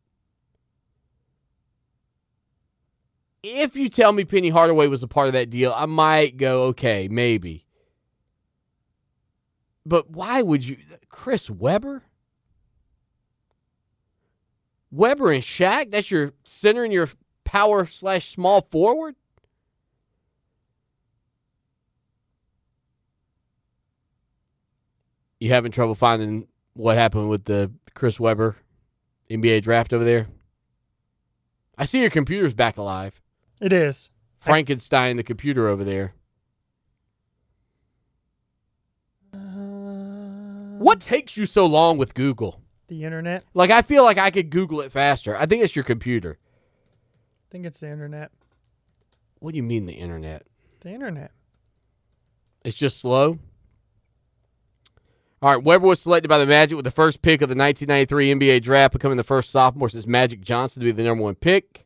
[3.44, 6.64] If you tell me Penny Hardaway was a part of that deal, I might go,
[6.64, 7.65] okay, maybe.
[9.86, 12.02] But why would you, Chris Webber?
[14.90, 15.92] Webber and Shaq?
[15.92, 17.08] That's your center and your
[17.44, 19.14] power slash small forward?
[25.38, 28.56] You having trouble finding what happened with the Chris Webber
[29.30, 30.26] NBA draft over there?
[31.78, 33.20] I see your computer's back alive.
[33.60, 34.10] It is.
[34.38, 36.14] Frankenstein, the computer over there.
[40.78, 42.60] What takes you so long with Google?
[42.88, 43.44] The internet.
[43.54, 45.36] Like, I feel like I could Google it faster.
[45.36, 46.38] I think it's your computer.
[46.40, 48.30] I think it's the internet.
[49.38, 50.46] What do you mean the internet?
[50.80, 51.32] The internet.
[52.64, 53.38] It's just slow?
[55.42, 58.34] All right, Webber was selected by the Magic with the first pick of the 1993
[58.34, 61.85] NBA draft, becoming the first sophomore since Magic Johnson to be the number one pick.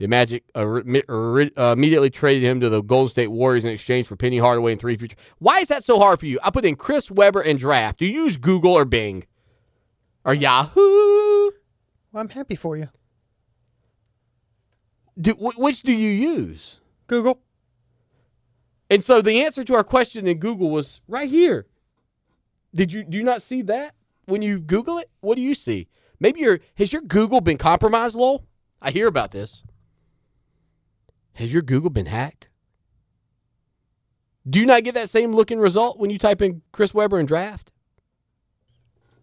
[0.00, 4.16] The Magic uh, uh, immediately traded him to the Golden State Warriors in exchange for
[4.16, 5.18] Penny Hardaway and three future.
[5.40, 6.38] Why is that so hard for you?
[6.42, 7.98] I put in Chris Webber and draft.
[7.98, 9.26] Do you use Google or Bing
[10.24, 10.80] or Yahoo?
[10.80, 11.52] Well,
[12.14, 12.88] I'm happy for you.
[15.20, 16.80] Do, wh- which do you use?
[17.06, 17.38] Google.
[18.88, 21.66] And so the answer to our question in Google was right here.
[22.74, 25.10] Did you do you not see that when you Google it?
[25.20, 25.88] What do you see?
[26.18, 28.46] Maybe your has your Google been compromised, Lowell?
[28.80, 29.62] I hear about this.
[31.40, 32.50] Has your Google been hacked?
[34.48, 37.26] Do you not get that same looking result when you type in Chris Webber and
[37.26, 37.72] draft?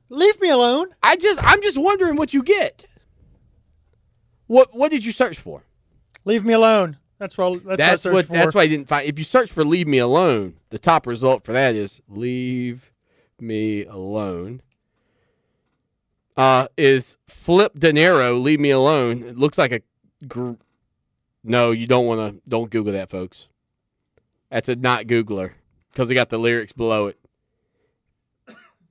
[0.10, 0.88] Leave me alone.
[1.04, 2.86] I just I'm just wondering what you get.
[4.48, 5.62] What what did you search for?
[6.26, 6.98] Leave me alone.
[7.20, 7.64] That's what.
[7.64, 8.12] That's, That's what.
[8.12, 9.08] I what that's why I didn't find.
[9.08, 12.92] If you search for "leave me alone," the top result for that is "leave
[13.40, 14.64] me alone."
[16.36, 19.22] Uh, is Flipp Dinero "leave me alone"?
[19.24, 19.82] It looks like a.
[20.28, 20.54] Gr-
[21.48, 22.50] no, you don't want to.
[22.50, 23.48] Don't Google that, folks.
[24.52, 25.54] That's a not Googler
[25.92, 27.18] because they got the lyrics below it.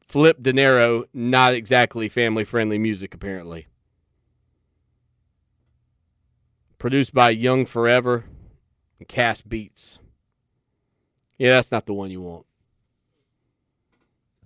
[0.08, 3.66] Flipp Dinero, not exactly family friendly music, apparently.
[6.78, 8.24] Produced by Young Forever
[8.98, 9.98] and Cast Beats.
[11.36, 12.46] Yeah, that's not the one you want.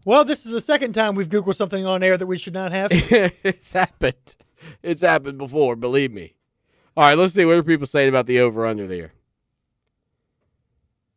[0.04, 2.72] Well, this is the second time we've Googled something on air that we should not
[2.72, 2.88] have.
[2.92, 4.36] it's happened.
[4.82, 6.34] It's happened before, believe me.
[6.96, 9.12] All right, let's see what are people saying about the over under there.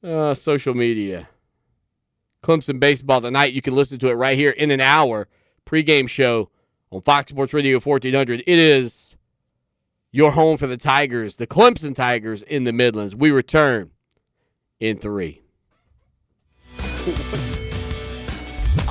[0.04, 1.30] Uh, social media.
[2.44, 3.54] Clemson baseball tonight.
[3.54, 5.28] You can listen to it right here in an hour.
[5.66, 6.50] Pregame show
[6.92, 8.42] on Fox Sports Radio 1400.
[8.42, 9.16] It is
[10.12, 13.16] your home for the Tigers, the Clemson Tigers in the Midlands.
[13.16, 13.92] We return
[14.80, 15.42] in three.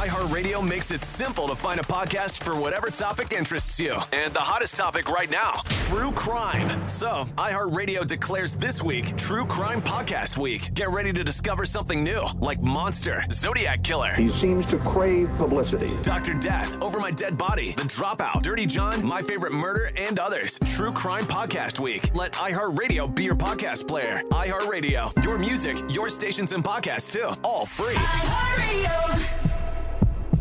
[0.03, 3.95] iHeartRadio makes it simple to find a podcast for whatever topic interests you.
[4.11, 6.89] And the hottest topic right now true crime.
[6.89, 10.75] So, iHeartRadio declares this week True Crime Podcast Week.
[10.75, 14.13] Get ready to discover something new, like Monster, Zodiac Killer.
[14.15, 15.97] He seems to crave publicity.
[16.03, 16.35] Dr.
[16.35, 20.59] Death, Over My Dead Body, The Dropout, Dirty John, My Favorite Murder, and others.
[20.65, 22.13] True Crime Podcast Week.
[22.13, 24.23] Let iHeartRadio be your podcast player.
[24.33, 27.37] iHeartRadio, your music, your stations and podcasts too.
[27.45, 27.95] All free.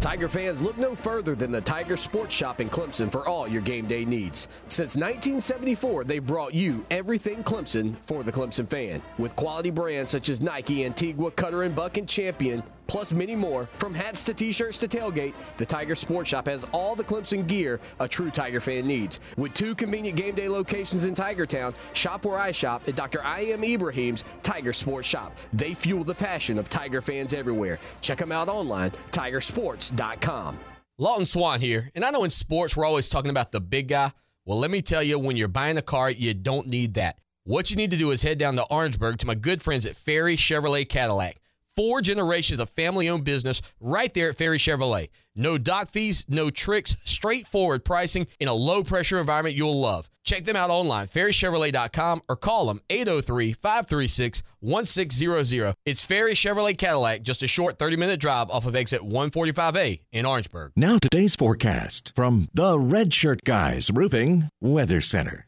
[0.01, 3.61] Tiger fans, look no further than the Tiger Sports Shop in Clemson for all your
[3.61, 4.47] game day needs.
[4.67, 8.99] Since 1974, they've brought you everything Clemson for the Clemson fan.
[9.19, 13.69] With quality brands such as Nike, Antigua, Cutter and Buck, and Champion, plus many more,
[13.77, 17.79] from hats to t-shirts to tailgate, the Tiger Sports Shop has all the Clemson gear
[18.02, 19.21] a true Tiger fan needs.
[19.37, 23.23] With two convenient game day locations in Tigertown, shop where I shop at Dr.
[23.23, 23.46] I.
[23.46, 23.63] M.
[23.63, 25.33] Ibrahim's Tiger Sports Shop.
[25.54, 27.79] They fuel the passion of Tiger fans everywhere.
[28.02, 30.60] Check them out online, tigersports.com.
[30.98, 31.89] Lawton Swan here.
[31.96, 34.12] And I know in sports, we're always talking about the big guy.
[34.46, 37.19] Well, let me tell you, when you're buying a car, you don't need that.
[37.46, 39.96] What you need to do is head down to Orangeburg to my good friends at
[39.96, 41.40] Ferry Chevrolet Cadillac.
[41.76, 45.10] Four generations of family owned business right there at Ferry Chevrolet.
[45.36, 50.10] No dock fees, no tricks, straightforward pricing in a low pressure environment you'll love.
[50.24, 55.74] Check them out online, ferrychevrolet.com, or call them 803 536 1600.
[55.86, 60.26] It's Ferry Chevrolet Cadillac, just a short 30 minute drive off of exit 145A in
[60.26, 60.74] Orangeburg.
[60.76, 65.48] Now, today's forecast from the Red Shirt Guys Roofing Weather Center.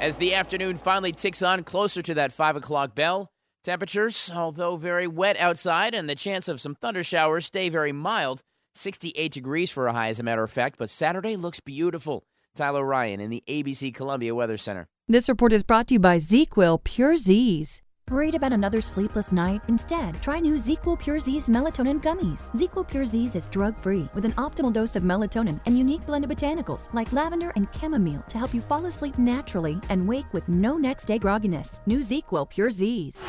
[0.00, 3.30] As the afternoon finally ticks on closer to that 5 o'clock bell,
[3.62, 8.42] temperatures, although very wet outside and the chance of some thunder showers, stay very mild.
[8.74, 12.24] 68 degrees for a high, as a matter of fact, but Saturday looks beautiful.
[12.54, 14.86] Tyler Ryan in the ABC Columbia Weather Center.
[15.08, 17.82] This report is brought to you by ZzzQuil Pure Z's.
[18.10, 19.62] Worried about another sleepless night?
[19.68, 22.50] Instead, try new ZzzQuil Pure Z's melatonin gummies.
[22.54, 26.30] ZzzQuil Pure Z's is drug-free with an optimal dose of melatonin and unique blend of
[26.30, 30.76] botanicals like lavender and chamomile to help you fall asleep naturally and wake with no
[30.76, 31.80] next day grogginess.
[31.86, 33.24] New ZzzQuil Pure Z's.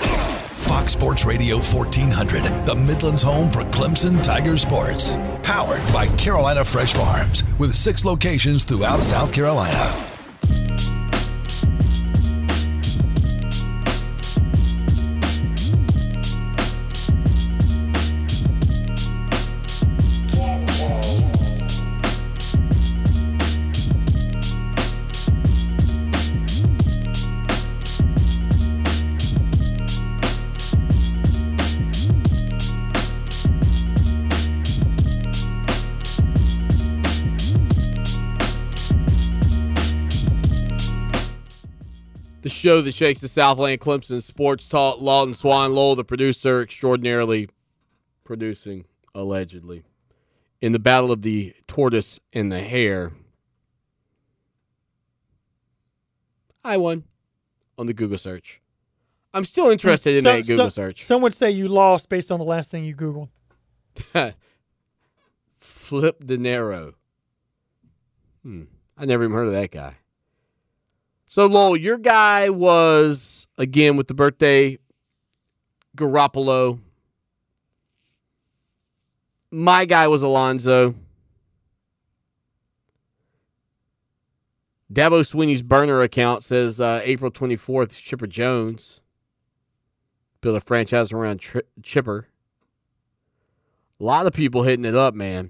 [0.54, 5.16] Fox Sports Radio 1400, the Midlands home for Clemson Tiger Sports.
[5.44, 10.13] Powered by Carolina Fresh Farms, with six locations throughout South Carolina.
[42.64, 45.02] Show that shakes the Southland Clemson Sports Talk.
[45.02, 47.50] Lawton Swan Lowell, the producer, extraordinarily
[48.24, 49.84] producing, allegedly,
[50.62, 53.12] in the battle of the tortoise and the hare.
[56.64, 57.04] I won
[57.78, 58.62] on the Google search.
[59.34, 61.04] I'm still interested in So- that Google so- search.
[61.04, 63.28] Some would say you lost based on the last thing you Googled.
[65.60, 66.94] Flipp Dinero.
[68.42, 68.64] Hmm.
[68.98, 69.98] I never even heard of that guy.
[71.34, 74.78] So Lowell, your guy was again with the birthday
[75.98, 76.80] Garoppolo.
[79.50, 80.94] My guy was Alonzo.
[84.94, 89.02] Dabo Swinney's burner account says uh, April 24th, Chipper Jones.
[90.42, 92.28] Build a franchise around Tri- Chipper.
[94.00, 95.50] A lot of people hitting it up, man.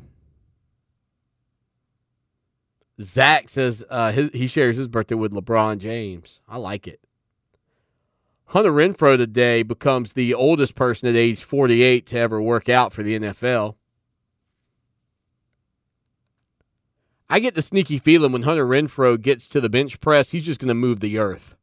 [3.02, 6.42] Zach says uh, his, he shares his birthday with LeBron James.
[6.48, 7.00] I like it.
[8.48, 13.02] Hunter Renfrow today becomes the oldest person at age 48 to ever work out for
[13.02, 13.76] the NFL.
[17.30, 20.60] I get the sneaky feeling when Hunter Renfrow gets to the bench press, he's just
[20.60, 21.56] going to move the earth.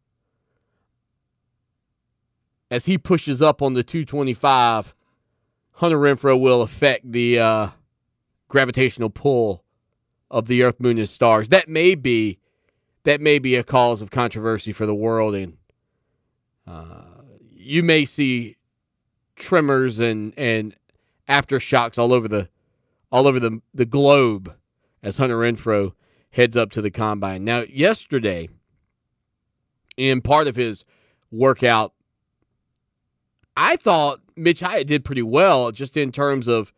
[2.72, 4.94] As he pushes up on the 225,
[5.74, 7.68] Hunter Renfrow will affect the uh,
[8.48, 9.62] gravitational pull
[10.30, 11.48] of the Earth, Moon, and stars.
[11.48, 12.38] That may be
[13.04, 15.56] that may be a cause of controversy for the world, and
[16.66, 17.02] uh,
[17.52, 18.56] you may see
[19.36, 20.76] tremors and and
[21.28, 22.48] aftershocks all over the
[23.10, 24.54] all over the the globe
[25.02, 25.92] as Hunter Renfrow
[26.30, 27.44] heads up to the combine.
[27.44, 28.48] Now, yesterday,
[29.96, 30.84] in part of his
[31.30, 31.92] workout,
[33.56, 36.72] I thought Mitch Hyatt did pretty well just in terms of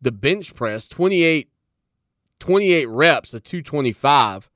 [0.00, 1.50] the bench press 28,
[2.38, 4.50] 28 reps, a 225.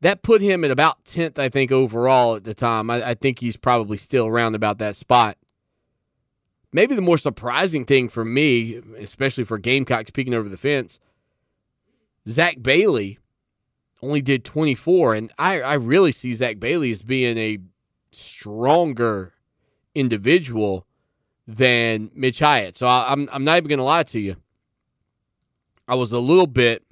[0.00, 2.90] That put him at about 10th, I think, overall at the time.
[2.90, 5.38] I, I think he's probably still around about that spot.
[6.72, 10.98] Maybe the more surprising thing for me, especially for Gamecocks peeking over the fence,
[12.28, 13.18] Zach Bailey
[14.02, 15.14] only did 24.
[15.14, 17.58] And I, I really see Zach Bailey as being a
[18.10, 19.34] stronger
[19.94, 20.86] individual
[21.46, 22.76] than Mitch Hyatt.
[22.76, 24.36] So I, I'm I'm not even going to lie to you.
[25.88, 26.84] I was a little bit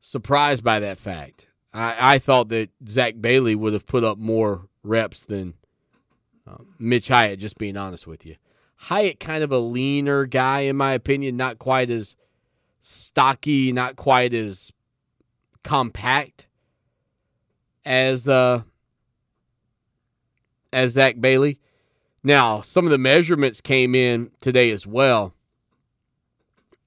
[0.00, 1.48] surprised by that fact.
[1.72, 5.54] I, I thought that Zach Bailey would have put up more reps than
[6.46, 7.38] uh, Mitch Hyatt.
[7.38, 8.36] Just being honest with you,
[8.76, 12.16] Hyatt kind of a leaner guy in my opinion, not quite as
[12.80, 14.72] stocky, not quite as
[15.64, 16.46] compact
[17.84, 18.62] as uh
[20.72, 21.60] as Zach Bailey.
[22.22, 25.34] Now, some of the measurements came in today as well.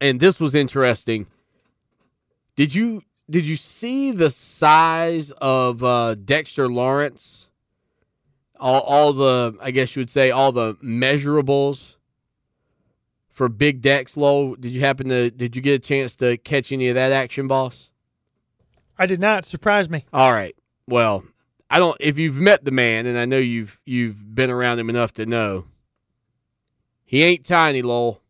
[0.02, 1.28] And this was interesting.
[2.56, 7.48] Did you did you see the size of uh, Dexter Lawrence?
[8.60, 11.96] All, all the I guess you would say all the measurables
[13.30, 14.56] for Big Dex Low.
[14.56, 17.48] Did you happen to did you get a chance to catch any of that action,
[17.48, 17.92] boss?
[18.98, 19.46] I did not.
[19.46, 20.06] Surprise me.
[20.12, 20.56] All right.
[20.88, 21.24] Well,
[21.70, 21.98] I don't.
[22.00, 25.26] If you've met the man, and I know you've you've been around him enough to
[25.26, 25.66] know,
[27.06, 28.21] he ain't tiny, Lowell.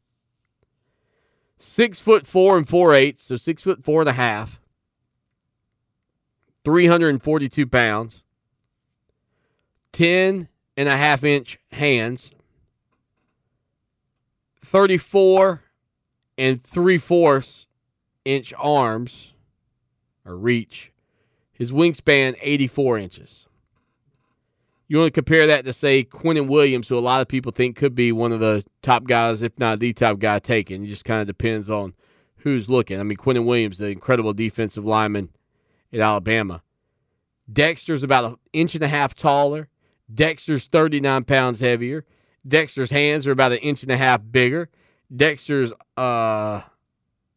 [1.63, 4.59] Six foot four and four eighths, so six foot four and a half.
[6.65, 8.23] Three hundred and forty-two pounds.
[9.91, 12.31] Ten and a half inch hands.
[14.65, 15.61] Thirty-four
[16.35, 17.67] and three fourths
[18.25, 19.33] inch arms,
[20.25, 20.91] or reach.
[21.51, 23.45] His wingspan, 84 inches.
[24.91, 27.77] You want to compare that to, say, Quinnen Williams, who a lot of people think
[27.77, 30.83] could be one of the top guys, if not the top guy taken.
[30.83, 31.93] It just kind of depends on
[32.39, 32.99] who's looking.
[32.99, 35.29] I mean, Quinnen Williams, the incredible defensive lineman
[35.93, 36.61] at Alabama.
[37.49, 39.69] Dexter's about an inch and a half taller.
[40.13, 42.03] Dexter's 39 pounds heavier.
[42.45, 44.69] Dexter's hands are about an inch and a half bigger.
[45.15, 46.63] Dexter's uh,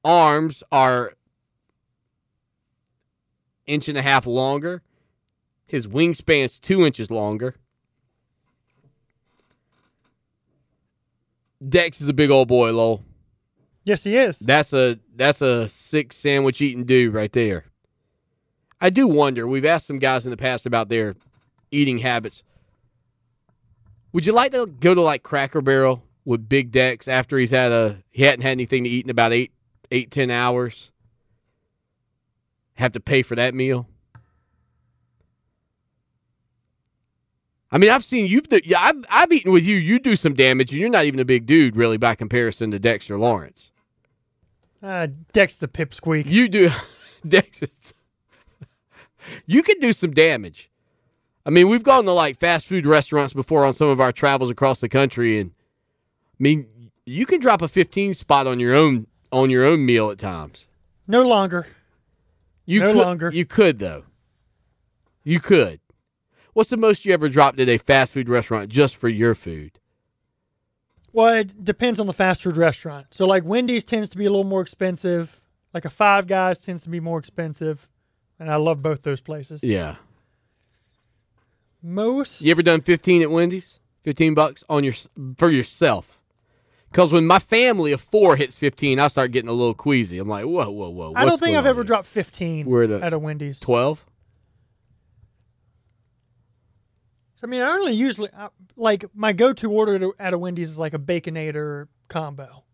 [0.05, 1.13] arms are
[3.69, 4.83] inch and a half longer.
[5.67, 7.57] His wingspan's two inches longer.
[11.67, 13.03] Dex is a big old boy, Lowell.
[13.85, 14.39] Yes, he is.
[14.39, 17.67] That's a that's a six sandwich eating dude right there.
[18.81, 19.47] I do wonder.
[19.47, 21.15] We've asked some guys in the past about their
[21.71, 22.43] eating habits.
[24.13, 27.73] Would you like to go to like Cracker Barrel with Big Dex after he's had
[27.73, 29.53] a he hadn't had anything to eat in about eight
[29.91, 30.91] eight ten hours?
[32.75, 33.89] Have to pay for that meal.
[37.75, 39.75] I mean, I've seen you've yeah, I've I've eaten with you.
[39.75, 42.79] You do some damage, and you're not even a big dude, really, by comparison to
[42.79, 43.73] Dexter Lawrence.
[44.81, 46.27] Uh, Dex the pipsqueak.
[46.27, 46.71] You do,
[47.27, 47.63] Dex.
[47.63, 47.95] is-
[49.45, 50.71] You can do some damage.
[51.45, 54.51] I mean, we've gone to like fast food restaurants before on some of our travels
[54.51, 56.69] across the country, and I mean,
[57.05, 60.69] you can drop a 15 spot on your own on your own meal at times.
[61.09, 61.67] No longer.
[62.67, 63.31] You No could, longer.
[63.33, 64.05] You could though.
[65.25, 65.81] You could.
[66.55, 69.79] What's the most you ever dropped at a fast food restaurant just for your food?
[71.13, 73.09] Well, it depends on the fast food restaurant.
[73.11, 75.43] So, like Wendy's tends to be a little more expensive.
[75.73, 77.89] Like a Five Guys tends to be more expensive,
[78.39, 79.63] and I love both those places.
[79.63, 79.97] Yeah.
[81.83, 83.81] Most You ever done 15 at Wendy's?
[84.03, 84.95] 15 bucks on your
[85.37, 86.21] for yourself.
[86.93, 90.19] Cuz when my family of 4 hits 15, I start getting a little queasy.
[90.19, 91.11] I'm like, "Whoa, whoa, whoa.
[91.11, 91.13] Whoa.
[91.17, 93.61] I don't think I've ever here?" dropped fifteen We're the- at a Wendy's.
[93.61, 94.05] 12?
[97.45, 100.95] I mean, I only usually uh, like my go-to order at a Wendy's is like
[100.95, 102.65] a baconator combo.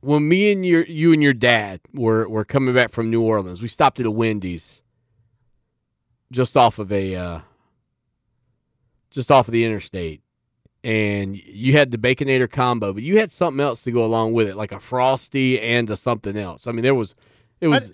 [0.00, 3.60] When me and your you and your dad were were coming back from New Orleans,
[3.60, 4.80] we stopped at a Wendy's
[6.30, 7.40] just off of a uh
[9.10, 10.22] just off of the interstate.
[10.84, 14.48] And you had the baconator combo, but you had something else to go along with
[14.48, 16.68] it, like a frosty and a something else.
[16.68, 17.16] I mean, there was
[17.60, 17.92] it was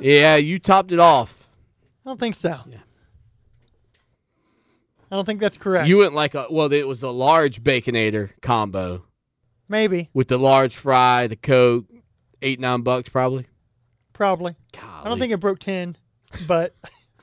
[0.00, 1.48] Yeah, you topped it off.
[2.04, 2.60] I don't think so.
[2.68, 2.80] Yeah.
[5.10, 5.88] I don't think that's correct.
[5.88, 9.04] You went like a well, it was a large baconator combo
[9.68, 11.86] Maybe, with the large fry, the coke,
[12.42, 13.46] eight nine bucks probably.
[14.12, 14.56] probably.
[14.78, 15.96] I don't think it broke ten,
[16.46, 16.74] but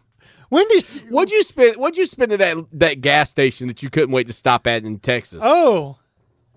[0.50, 0.96] Wendy's.
[1.10, 1.78] What'd you spend?
[1.78, 4.84] What'd you spend at that that gas station that you couldn't wait to stop at
[4.84, 5.42] in Texas?
[5.44, 5.98] Oh,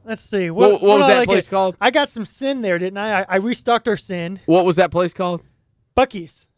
[0.05, 0.51] let's see.
[0.51, 1.77] What- what was did I that place called?
[1.81, 3.20] I got some sin there, didn't I?
[3.20, 4.41] I, I restocked our sin.
[4.47, 5.43] What was that place called?
[5.97, 6.49] Buc-ee's.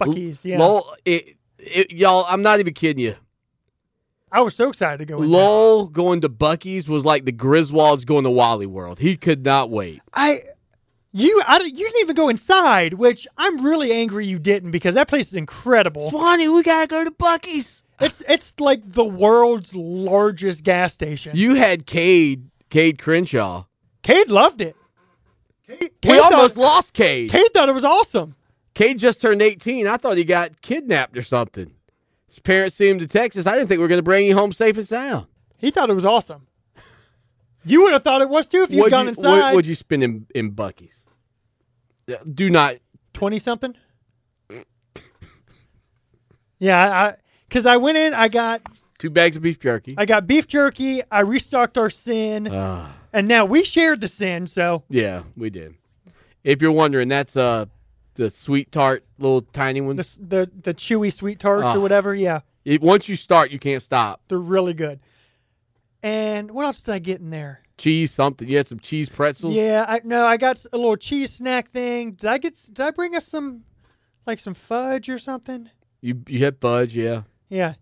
[0.00, 0.58] Buc-ee's, yeah.
[0.58, 1.36] Lowell, it,
[1.66, 3.14] it, y'all, I'm not even kidding you.
[4.32, 5.18] I was so excited to go.
[5.18, 8.98] Lowell going to Buc-ee's was like the Griswolds going to Wally World.
[8.98, 10.02] He could not wait.
[10.12, 10.42] I,
[11.12, 15.08] you, I, you didn't even go inside, which I'm really angry you didn't because that
[15.08, 16.10] place is incredible.
[16.10, 17.82] Swanee, we gotta go to Buc-ee's.
[17.98, 21.34] It's it's like the world's largest gas station.
[21.34, 23.64] You had Cade, Cade Crenshaw.
[24.02, 24.76] Cade loved it.
[25.66, 27.30] Cade, we almost thought, lost Cade.
[27.30, 28.36] Cade thought it was awesome.
[28.76, 29.86] Cade just turned 18.
[29.86, 31.72] I thought he got kidnapped or something.
[32.28, 33.46] His parents sent him to Texas.
[33.46, 35.28] I didn't think we were going to bring you home safe and sound.
[35.56, 36.46] He thought it was awesome.
[37.64, 39.30] You would have thought it was too if you'd What'd gone inside.
[39.40, 41.06] What, would you spend in, in Buc-ee's?
[42.30, 42.76] Do not.
[43.14, 43.74] Twenty something.
[46.58, 47.14] Yeah, I
[47.48, 48.60] because I, went in, I got
[48.98, 49.94] Two bags of beef jerky.
[49.96, 51.00] I got beef jerky.
[51.10, 52.94] I restocked our sin, Ah.
[53.12, 54.46] and now we shared the sin.
[54.46, 55.74] So Yeah, we did.
[56.44, 57.66] If you're wondering, that's uh
[58.16, 60.18] the sweet tart, little tiny ones.
[60.20, 61.76] the the chewy sweet tarts Ah.
[61.76, 62.14] or whatever.
[62.14, 64.20] Yeah, It, once you start, you can't stop.
[64.28, 65.00] they're really good.
[66.02, 67.62] And what else did I get in there?
[67.78, 68.48] Cheese, something.
[68.48, 69.54] You had some cheese pretzels.
[69.54, 72.12] Yeah, I no, I got a little cheese snack thing.
[72.12, 72.56] Did I get?
[72.66, 73.64] Did I bring us some,
[74.26, 75.68] like some fudge or something?
[76.00, 76.94] You you had fudge.
[76.94, 77.22] Yeah.
[77.48, 77.74] Yeah,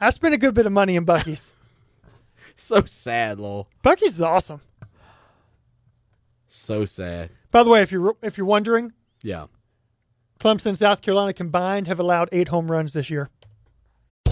[0.00, 1.52] I spent a good bit of money in Buc-ee's.
[2.56, 3.68] So sad, lol.
[3.82, 4.60] Buc-ee's is awesome.
[6.48, 7.30] So sad.
[7.50, 8.92] By the way, if you're if you're wondering,
[9.22, 9.46] Yeah.
[10.40, 13.28] Clemson and South Carolina combined have allowed eight home runs this year.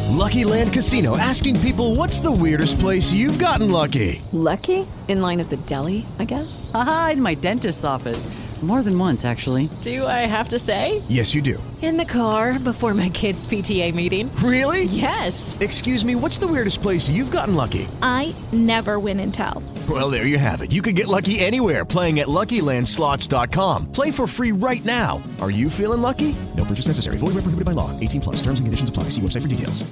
[0.08, 4.20] Lucky Land Casino asking people what's the weirdest place you've gotten lucky?
[4.32, 4.86] Lucky?
[5.06, 6.70] In line at the deli, I guess?
[6.74, 8.26] Aha, in my dentist's office.
[8.60, 9.70] More than once, actually.
[9.82, 11.00] Do I have to say?
[11.08, 11.62] Yes, you do.
[11.80, 14.34] In the car before my kids' PTA meeting.
[14.42, 14.84] Really?
[14.84, 15.56] Yes.
[15.60, 17.86] Excuse me, what's the weirdest place you've gotten lucky?
[18.02, 19.62] I never win and tell.
[19.88, 20.72] Well, there you have it.
[20.72, 23.92] You can get lucky anywhere playing at LuckyLandSlots.com.
[23.92, 25.22] Play for free right now.
[25.40, 26.34] Are you feeling lucky?
[26.56, 27.16] No purchase necessary.
[27.16, 27.98] Void where prohibited by law.
[28.00, 28.36] 18 plus.
[28.42, 29.04] Terms and conditions apply.
[29.04, 29.88] See website for details.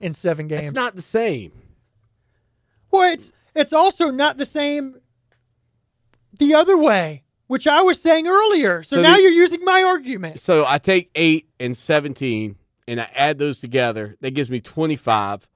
[0.00, 0.62] in seven games.
[0.62, 1.50] It's not the same.
[2.92, 4.96] Well, it's it's also not the same
[6.38, 7.22] the other way,
[7.52, 8.82] which I was saying earlier.
[8.82, 10.40] So, So now the- you're using my argument.
[10.40, 12.56] So I take eight and seventeen,
[12.88, 14.16] and I add those together.
[14.22, 15.46] That gives me twenty-five.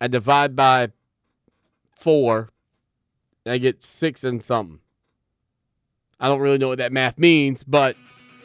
[0.00, 0.88] I divide by
[1.96, 2.50] four,
[3.46, 4.80] and I get six and something.
[6.18, 7.96] I don't really know what that math means, but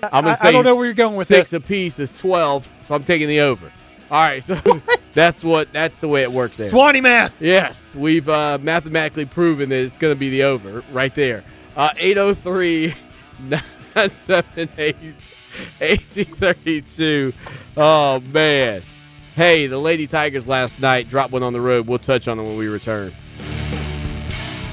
[0.04, 1.60] I'm gonna I say don't know where you're going with six this.
[1.60, 3.72] apiece is twelve, so I'm taking the over.
[4.12, 4.54] All right, so
[5.14, 6.70] that's what that's the way it works there.
[6.70, 7.34] Swanee math.
[7.41, 11.43] Yes, we've uh, mathematically proven that it's going to be the over right there.
[11.76, 12.93] Uh, 803
[13.39, 14.95] 978
[15.80, 17.34] 1832.
[17.76, 18.84] Oh, man.
[19.34, 21.88] Hey, the Lady Tigers last night dropped one on the road.
[21.88, 23.11] We'll touch on it when we return.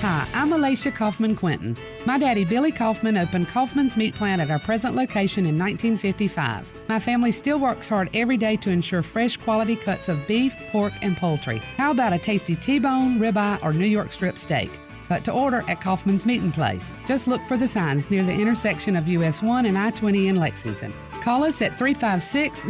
[0.03, 1.77] Hi, I'm Alicia Caughman Quinton.
[2.07, 6.83] My daddy, Billy Caughman, opened Caughman's Meat Plant at our present location in 1955.
[6.89, 10.95] My family still works hard every day to ensure fresh quality cuts of beef, pork,
[11.03, 11.59] and poultry.
[11.77, 14.71] How about a tasty T-bone, ribeye, or New York strip steak?
[15.11, 18.95] But to order at Caughman's Meeting Place, just look for the signs near the intersection
[18.95, 20.95] of US 1 and I 20 in Lexington.
[21.21, 22.61] Call us at 356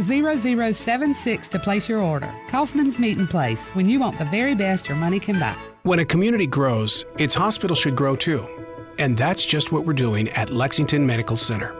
[0.75, 2.33] 0076 to place your order.
[2.49, 5.55] Caughman's Meeting Place, when you want the very best your money can buy.
[5.83, 8.47] When a community grows, its hospital should grow too.
[8.97, 11.75] And that's just what we're doing at Lexington Medical Center.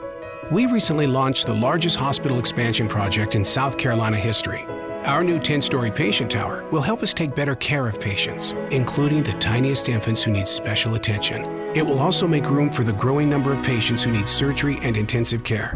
[0.52, 4.64] We recently launched the largest hospital expansion project in South Carolina history.
[5.06, 9.24] Our new 10 story patient tower will help us take better care of patients, including
[9.24, 11.44] the tiniest infants who need special attention.
[11.76, 14.96] It will also make room for the growing number of patients who need surgery and
[14.96, 15.76] intensive care.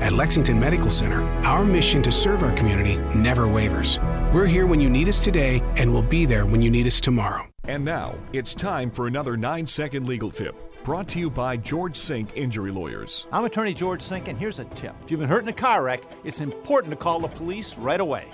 [0.00, 3.98] At Lexington Medical Center, our mission to serve our community never wavers.
[4.32, 7.00] We're here when you need us today, and we'll be there when you need us
[7.00, 7.48] tomorrow.
[7.64, 10.54] And now it's time for another nine second legal tip
[10.84, 13.26] brought to you by George Sink Injury Lawyers.
[13.30, 14.94] I'm attorney George Sink, and here's a tip.
[15.04, 18.00] If you've been hurt in a car wreck, it's important to call the police right
[18.00, 18.26] away.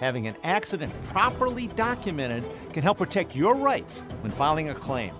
[0.00, 2.42] Having an accident properly documented
[2.72, 5.14] can help protect your rights when filing a claim.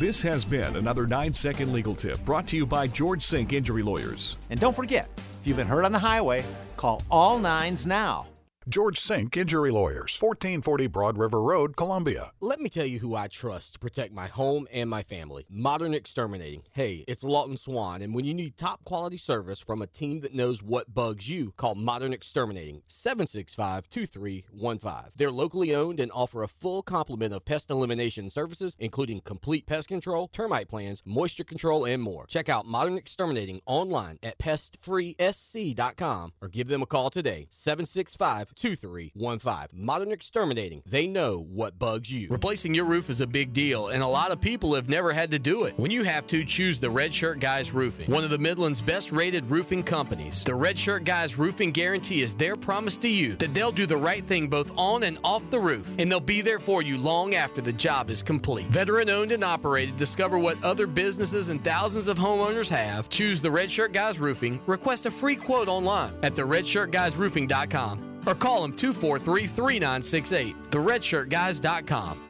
[0.00, 3.84] This has been another nine second legal tip brought to you by George Sink Injury
[3.84, 4.36] Lawyers.
[4.50, 5.08] And don't forget,
[5.40, 6.44] if you've been hurt on the highway,
[6.76, 8.26] call all nines now.
[8.68, 12.32] George Sink Injury Lawyers, 1440 Broad River Road, Columbia.
[12.40, 15.46] Let me tell you who I trust to protect my home and my family.
[15.48, 16.64] Modern Exterminating.
[16.72, 20.34] Hey, it's Lawton Swan, and when you need top quality service from a team that
[20.34, 25.12] knows what bugs you, call Modern Exterminating 765 2315.
[25.14, 29.86] They're locally owned and offer a full complement of pest elimination services, including complete pest
[29.86, 32.26] control, termite plans, moisture control, and more.
[32.26, 39.84] Check out Modern Exterminating online at pestfreesc.com or give them a call today 765 2315.
[39.84, 40.82] Modern Exterminating.
[40.86, 42.28] They know what bugs you.
[42.30, 45.30] Replacing your roof is a big deal, and a lot of people have never had
[45.30, 45.74] to do it.
[45.78, 49.12] When you have to, choose the Red Shirt Guys Roofing, one of the Midland's best
[49.12, 50.42] rated roofing companies.
[50.44, 53.96] The Red Shirt Guys Roofing Guarantee is their promise to you that they'll do the
[53.96, 57.34] right thing both on and off the roof, and they'll be there for you long
[57.34, 58.66] after the job is complete.
[58.66, 63.08] Veteran owned and operated, discover what other businesses and thousands of homeowners have.
[63.08, 64.60] Choose the Red Shirt Guys Roofing.
[64.66, 70.56] Request a free quote online at theredshirtguysroofing.com or call them 243 3968.
[70.70, 72.22] TheRedShirtGuys.com.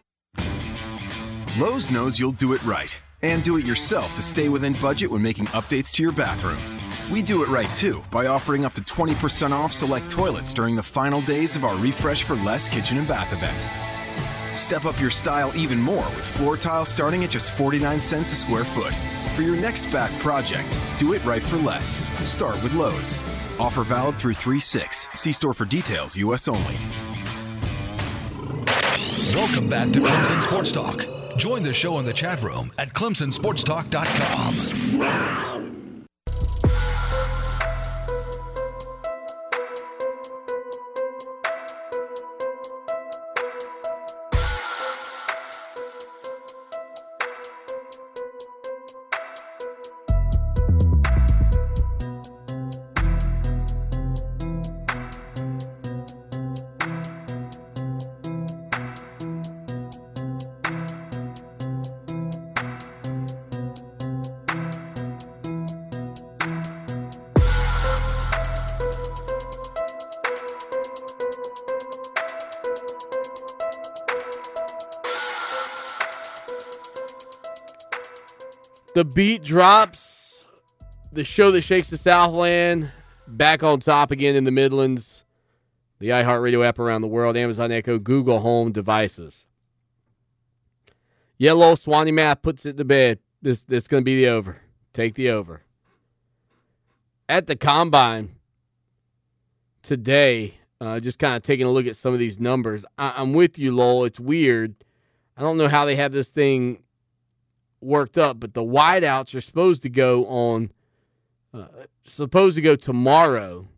[1.58, 5.22] Lowe's knows you'll do it right and do it yourself to stay within budget when
[5.22, 6.58] making updates to your bathroom.
[7.10, 10.82] We do it right too by offering up to 20% off select toilets during the
[10.82, 13.66] final days of our Refresh for Less kitchen and bath event.
[14.56, 18.36] Step up your style even more with floor tile starting at just 49 cents a
[18.36, 18.94] square foot.
[19.34, 22.04] For your next bath project, do it right for less.
[22.28, 23.35] Start with Lowe's.
[23.58, 25.08] Offer valid through 3 6.
[25.14, 26.46] See store for details, U.S.
[26.48, 26.78] only.
[29.34, 31.06] Welcome back to Clemson Sports Talk.
[31.36, 35.55] Join the show in the chat room at clemsonsportstalk.com.
[78.96, 80.48] The beat drops.
[81.12, 82.90] The show that shakes the Southland
[83.28, 85.26] back on top again in the Midlands.
[85.98, 89.46] The iHeartRadio app around the world, Amazon Echo, Google Home devices.
[91.36, 93.18] Yellow Swanee Math puts it to bed.
[93.42, 94.62] This this is going to be the over.
[94.94, 95.60] Take the over.
[97.28, 98.36] At the combine
[99.82, 102.86] today, uh, just kind of taking a look at some of these numbers.
[102.96, 104.06] I, am with you, Lowell.
[104.06, 104.74] It's weird.
[105.36, 106.78] I don't know how they have this thing
[107.80, 110.72] worked up, but the wideouts are supposed to go on,
[111.54, 111.66] uh,
[112.04, 113.68] supposed to go tomorrow.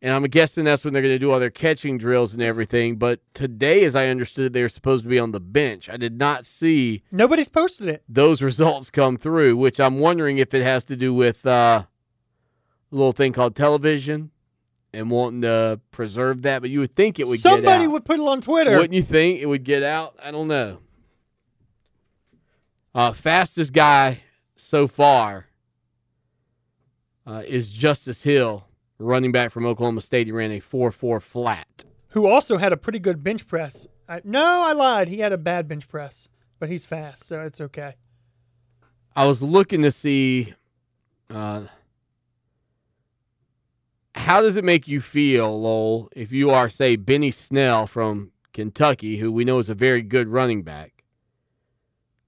[0.00, 2.96] And I'm guessing that's when they're going to do all their catching drills and everything.
[2.96, 5.88] But today, as I understood, they're supposed to be on the bench.
[5.88, 8.02] I did not see nobody's posted it.
[8.08, 12.94] Those results come through, which I'm wondering if it has to do with uh, a
[12.94, 14.32] little thing called television
[14.92, 16.62] and wanting to preserve that.
[16.62, 17.38] But you would think it would.
[17.38, 18.72] Somebody would put it on Twitter.
[18.76, 20.18] Wouldn't you think it would get out?
[20.20, 20.80] I don't know.
[22.94, 24.22] Uh, fastest guy
[24.54, 25.46] so far
[27.26, 28.66] uh, is Justice Hill,
[28.98, 30.26] running back from Oklahoma State.
[30.26, 31.84] He ran a 4 4 flat.
[32.08, 33.86] Who also had a pretty good bench press.
[34.08, 35.08] I, no, I lied.
[35.08, 36.28] He had a bad bench press,
[36.58, 37.94] but he's fast, so it's okay.
[39.16, 40.54] I was looking to see
[41.30, 41.64] uh,
[44.14, 49.16] how does it make you feel, Lowell, if you are, say, Benny Snell from Kentucky,
[49.16, 50.91] who we know is a very good running back,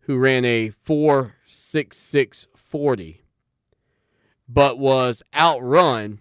[0.07, 3.20] who ran a 4.6640,
[4.48, 6.20] but was outrun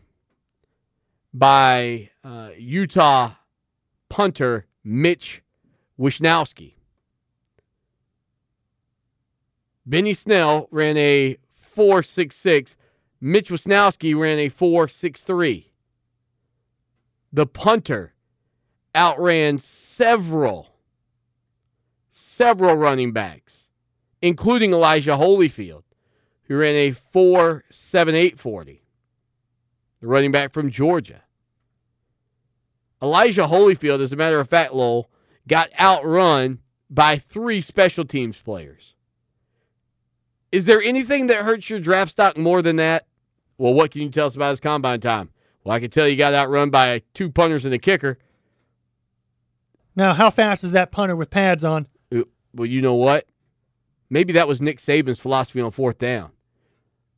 [1.34, 3.32] by uh, Utah
[4.10, 5.44] punter Mitch
[6.00, 6.74] Wishnowsky.
[9.86, 11.36] Benny Snell ran a
[11.76, 12.78] 4.66.
[13.20, 15.66] Mitch Wishnowsky ran a 4.63.
[17.34, 18.14] The punter
[18.96, 20.70] outran several,
[22.10, 23.63] several running backs
[24.24, 25.84] including Elijah Holyfield,
[26.44, 28.80] who ran a 4.7840,
[30.00, 31.24] the running back from Georgia.
[33.02, 35.10] Elijah Holyfield, as a matter of fact, Lowell,
[35.46, 36.60] got outrun
[36.90, 38.96] by three special teams players.
[40.54, 43.06] Is there anything that hurts your draft stock more than that?
[43.58, 45.32] Well, what can you tell us about his combine time?
[45.66, 48.20] Well, I can tell you got outrun by two punters and a kicker.
[49.98, 51.88] Now, how fast is that punter with pads on?
[52.10, 52.22] Uh,
[52.54, 53.26] well, you know what?
[54.10, 56.32] Maybe that was Nick Saban's philosophy on fourth down.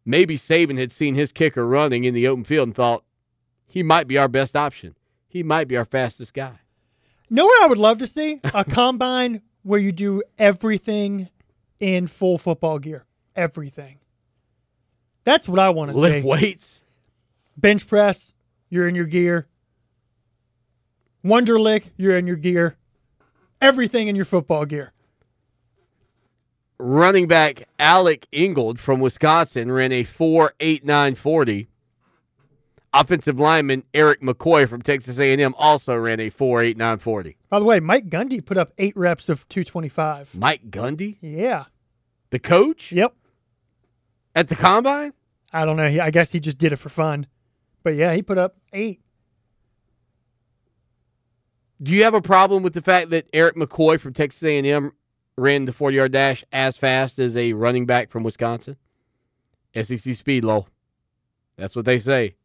[0.05, 3.03] Maybe Saban had seen his kicker running in the open field and thought,
[3.65, 4.95] he might be our best option.
[5.27, 6.59] He might be our fastest guy.
[7.29, 8.39] Know what I would love to see?
[8.53, 11.29] A combine where you do everything
[11.79, 13.05] in full football gear.
[13.35, 13.97] Everything.
[15.23, 16.01] That's what I want to see.
[16.01, 16.83] Lift weights.
[17.57, 18.33] Bench press,
[18.69, 19.47] you're in your gear.
[21.25, 22.77] Wonderlic, you're in your gear.
[23.59, 24.93] Everything in your football gear
[26.77, 31.67] running back Alec Ingold from Wisconsin ran a 4.8940.
[32.93, 37.35] Offensive lineman Erik McCoy from Texas A&M also ran a 4.8940.
[37.49, 40.33] By the way, Mike Gundy put up eight reps of 225.
[40.35, 41.17] Mike Gundy?
[41.19, 41.65] Yeah.
[42.29, 42.91] The coach?
[42.91, 43.13] Yep.
[44.33, 45.13] At the combine?
[45.51, 45.83] I don't know.
[45.83, 47.27] I guess he just did it for fun.
[47.83, 49.01] But yeah, he put up eight.
[51.81, 54.91] Do you have a problem with the fact that Erik McCoy from Texas A&M
[55.37, 58.77] ran the 40 yard dash as fast as a running back from Wisconsin?
[59.73, 60.67] SEC speed low.
[61.57, 62.35] That's what they say.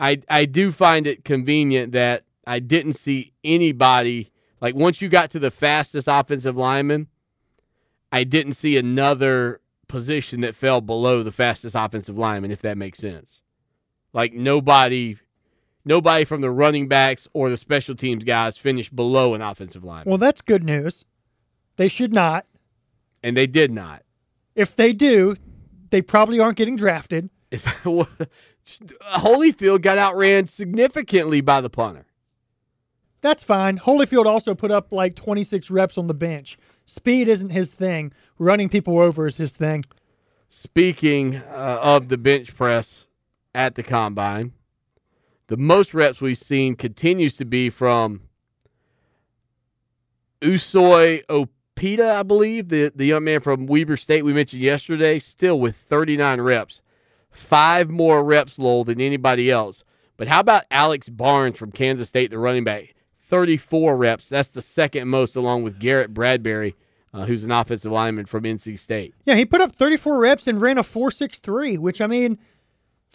[0.00, 5.30] I I do find it convenient that I didn't see anybody like once you got
[5.30, 7.08] to the fastest offensive lineman,
[8.10, 12.98] I didn't see another position that fell below the fastest offensive lineman, if that makes
[12.98, 13.42] sense.
[14.12, 15.16] Like nobody
[15.84, 20.10] nobody from the running backs or the special teams guys finished below an offensive lineman.
[20.10, 21.06] Well, that's good news.
[21.82, 22.46] They should not.
[23.24, 24.04] And they did not.
[24.54, 25.34] If they do,
[25.90, 27.28] they probably aren't getting drafted.
[27.50, 28.06] Holyfield
[29.82, 32.06] got outran significantly by the punter.
[33.20, 33.80] That's fine.
[33.80, 36.56] Holyfield also put up like 26 reps on the bench.
[36.84, 38.12] Speed isn't his thing.
[38.38, 39.84] Running people over is his thing.
[40.48, 43.08] Speaking uh, of the bench press
[43.56, 44.52] at the combine,
[45.48, 48.20] the most reps we've seen continues to be from
[50.40, 51.48] Usoy Usoi
[51.82, 55.76] Opeta, I believe, the, the young man from Weber State we mentioned yesterday, still with
[55.76, 56.80] 39 reps.
[57.30, 59.84] Five more reps, Lowell, than anybody else.
[60.16, 62.94] But how about Alex Barnes from Kansas State, the running back?
[63.22, 64.28] 34 reps.
[64.28, 66.76] That's the second most, along with Garrett Bradbury,
[67.12, 69.14] uh, who's an offensive lineman from NC State.
[69.24, 72.38] Yeah, he put up 34 reps and ran a 4.63, which, I mean,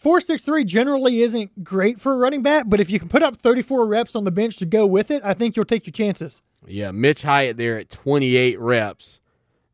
[0.02, 3.88] 4.63 generally isn't great for a running back, but if you can put up 34
[3.88, 6.42] reps on the bench to go with it, I think you'll take your chances.
[6.66, 9.22] Yeah, Mitch Hyatt there at 28 reps.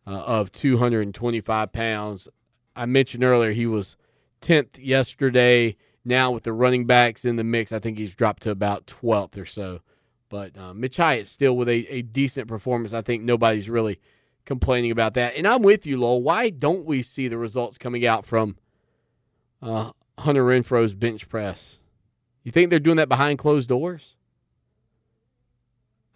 [0.05, 2.27] uh, of 225 pounds.
[2.75, 3.95] I mentioned earlier he was
[4.41, 5.75] 10th yesterday.
[6.05, 9.37] Now with the running backs in the mix, I think he's dropped to about 12th
[9.37, 9.79] or so.
[10.29, 12.91] But uh, Mitch Hyatt still with a, a decent performance.
[12.93, 13.99] I think nobody's really
[14.45, 15.37] complaining about that.
[15.37, 16.21] And I'm with you, Lowell.
[16.23, 18.57] Why don't we see the results coming out from
[19.61, 21.79] uh, Hunter Renfrow's bench press?
[22.43, 24.17] You think they're doing that behind closed doors?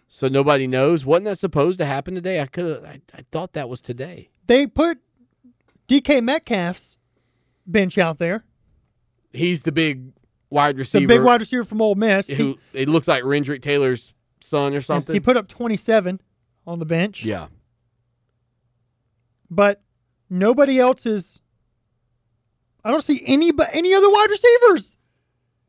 [0.08, 1.04] So nobody knows.
[1.04, 2.40] Wasn't that supposed to happen today?
[2.40, 2.84] I could.
[2.84, 4.30] I, I thought that was today.
[4.46, 4.98] They put
[5.86, 6.98] DK Metcalf's
[7.66, 8.44] bench out there.
[9.32, 10.12] He's the big
[10.50, 11.06] wide receiver.
[11.06, 12.28] The big wide receiver from Ole Miss.
[12.28, 15.12] Who he, it looks like Rendrick Taylor's son or something.
[15.14, 16.20] He put up 27
[16.66, 17.24] on the bench.
[17.24, 17.48] Yeah.
[19.50, 19.82] But
[20.30, 21.40] nobody else is.
[22.84, 24.96] I don't see any but any other wide receivers.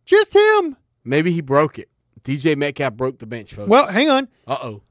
[0.06, 0.78] Just him.
[1.04, 1.90] Maybe he broke it.
[2.24, 3.70] DJ Metcalf broke the bench, folks.
[3.70, 4.28] Well, hang on.
[4.48, 4.82] Uh oh.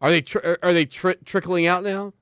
[0.00, 2.12] Are they tr- are they tr- trickling out now?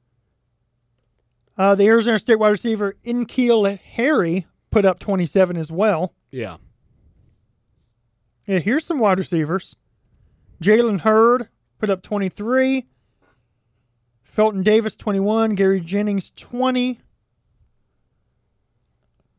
[1.56, 6.14] Uh, the Arizona State wide receiver N'Keal Harry put up 27 as well.
[6.30, 6.56] Yeah.
[8.46, 9.76] Yeah, here's some wide receivers.
[10.62, 12.86] Jalen Hurd put up 23.
[14.24, 15.54] Felton Davis 21.
[15.54, 17.00] Gary Jennings 20.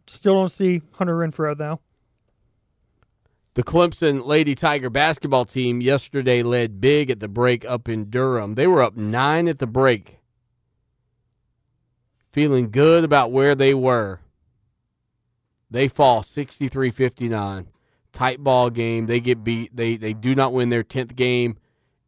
[0.08, 1.80] Still don't see Hunter Renfrow though.
[3.56, 8.56] The Clemson Lady Tiger basketball team yesterday led big at the break up in Durham.
[8.56, 10.20] They were up nine at the break.
[12.32, 14.20] Feeling good about where they were.
[15.72, 17.68] They fall 63 59.
[18.12, 19.06] Tight ball game.
[19.06, 19.76] They get beat.
[19.76, 21.58] They, they do not win their 10th game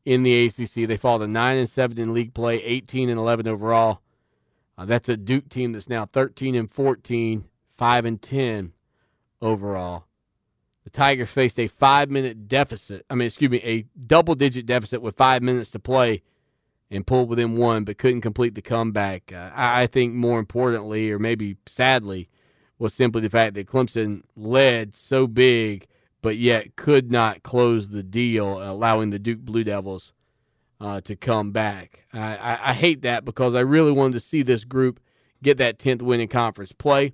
[0.03, 0.87] in the ACC.
[0.87, 4.01] They fall to 9 and 7 in league play, 18 and 11 overall.
[4.77, 7.45] Uh, that's a Duke team that's now 13 and 14,
[7.77, 8.73] 5 and 10
[9.41, 10.05] overall.
[10.83, 13.05] The Tigers faced a five minute deficit.
[13.09, 16.23] I mean, excuse me, a double digit deficit with five minutes to play
[16.89, 19.33] and pulled within one, but couldn't complete the comeback.
[19.33, 22.29] Uh, I think more importantly, or maybe sadly,
[22.79, 25.87] was simply the fact that Clemson led so big,
[26.21, 30.13] but yet could not close the deal, allowing the Duke Blue Devils
[30.79, 32.05] uh, to come back.
[32.13, 34.99] I, I, I hate that because I really wanted to see this group
[35.43, 37.13] get that 10th win in conference play.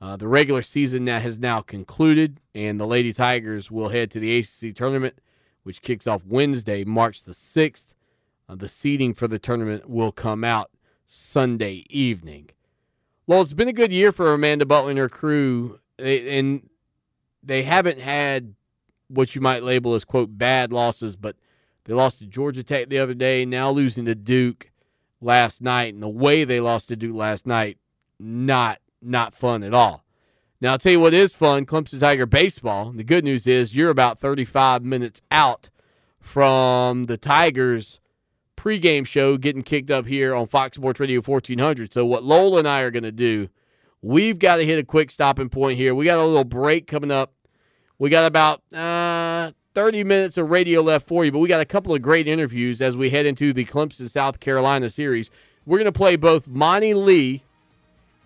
[0.00, 4.20] Uh, the regular season that has now concluded, and the Lady Tigers will head to
[4.20, 5.18] the ACC tournament,
[5.62, 7.94] which kicks off Wednesday, March the 6th.
[8.48, 10.70] Uh, the seeding for the tournament will come out
[11.06, 12.50] Sunday evening.
[13.26, 16.68] Well, it's been a good year for Amanda Butler and her crew, and
[17.42, 18.54] they haven't had
[19.08, 21.36] what you might label as, quote, bad losses, but
[21.84, 24.70] they lost to Georgia Tech the other day, now losing to Duke
[25.20, 25.94] last night.
[25.94, 27.78] And the way they lost to Duke last night,
[28.18, 30.04] not not fun at all.
[30.60, 32.92] Now, I'll tell you what is fun Clemson Tiger baseball.
[32.92, 35.68] The good news is you're about 35 minutes out
[36.18, 38.00] from the Tigers
[38.56, 41.92] pregame show getting kicked up here on Fox Sports Radio 1400.
[41.92, 43.48] So, what Lowell and I are going to do,
[44.00, 45.94] we've got to hit a quick stopping point here.
[45.94, 47.34] We got a little break coming up.
[47.98, 51.66] We got about uh, 30 minutes of radio left for you, but we got a
[51.66, 55.30] couple of great interviews as we head into the Clemson South Carolina series.
[55.66, 57.42] We're going to play both Monte Lee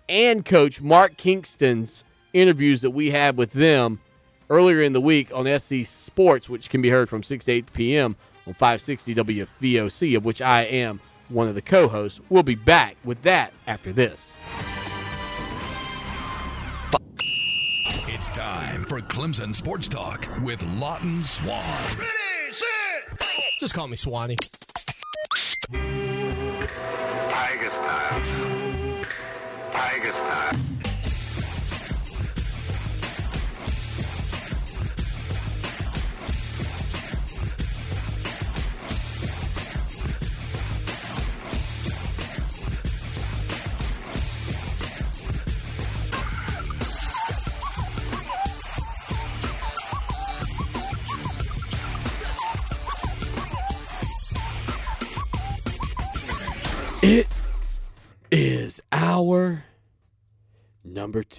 [0.09, 2.03] and Coach Mark Kingston's
[2.33, 4.01] interviews that we had with them
[4.49, 7.73] earlier in the week on SC Sports, which can be heard from 6 to 8
[7.73, 8.15] p.m.
[8.47, 10.99] on 560 WVOC, of which I am
[11.29, 12.19] one of the co hosts.
[12.29, 14.35] We'll be back with that after this.
[18.07, 21.63] It's time for Clemson Sports Talk with Lawton Swan.
[21.97, 22.65] Ready, set.
[23.59, 24.35] Just call me Swanee.
[27.29, 27.69] Tiger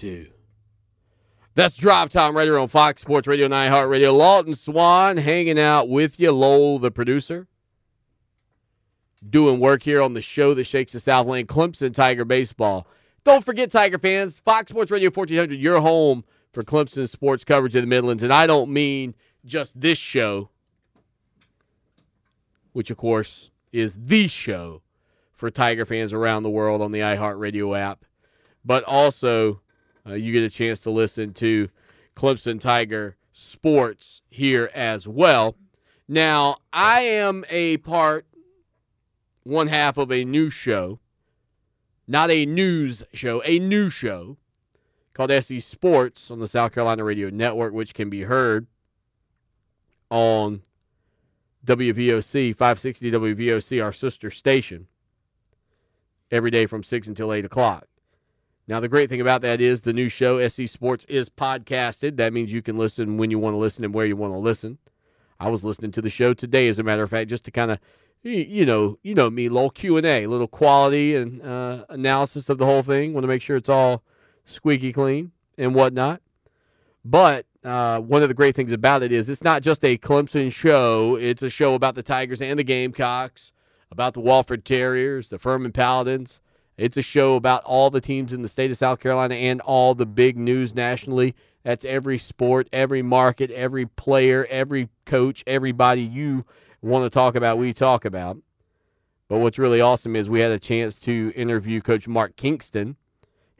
[0.01, 0.25] two.
[1.53, 4.11] That's Drive Time here on Fox Sports Radio, Nine Heart Radio.
[4.11, 7.47] Lawton Swan hanging out with you, Lowell, the producer,
[9.29, 12.87] doing work here on the show that shakes the Southland, Clemson Tiger Baseball.
[13.23, 17.81] Don't forget, Tiger fans, Fox Sports Radio 1400, your home for Clemson sports coverage in
[17.81, 18.23] the Midlands.
[18.23, 19.13] And I don't mean
[19.45, 20.49] just this show,
[22.73, 24.81] which, of course, is the show
[25.35, 28.03] for Tiger fans around the world on the iHeartRadio app,
[28.65, 29.61] but also
[30.07, 31.69] uh, you get a chance to listen to
[32.15, 35.55] Clemson Tiger Sports here as well.
[36.07, 38.25] Now, I am a part,
[39.43, 40.99] one half of a new show
[42.11, 44.37] not a news show, a new show
[45.13, 48.67] called SC Sports on the South Carolina Radio Network, which can be heard
[50.09, 50.61] on
[51.65, 54.87] WVOC, 560 WVOC, our sister station,
[56.29, 57.87] every day from 6 until 8 o'clock.
[58.67, 62.17] Now, the great thing about that is the new show, SC Sports, is podcasted.
[62.17, 64.37] That means you can listen when you want to listen and where you want to
[64.37, 64.77] listen.
[65.39, 67.71] I was listening to the show today, as a matter of fact, just to kind
[67.71, 67.79] of,
[68.21, 72.59] you know, you know me, little Q and A, little quality and uh, analysis of
[72.59, 73.13] the whole thing.
[73.13, 74.03] Want to make sure it's all
[74.45, 76.21] squeaky clean and whatnot.
[77.03, 80.51] But uh, one of the great things about it is it's not just a Clemson
[80.51, 81.15] show.
[81.15, 83.53] It's a show about the Tigers and the Gamecocks,
[83.89, 86.41] about the Wofford Terriers, the Furman Paladins.
[86.77, 89.93] It's a show about all the teams in the state of South Carolina and all
[89.93, 91.35] the big news nationally.
[91.63, 96.45] That's every sport, every market, every player, every coach, everybody you
[96.81, 98.37] want to talk about, we talk about.
[99.27, 102.97] But what's really awesome is we had a chance to interview Coach Mark Kingston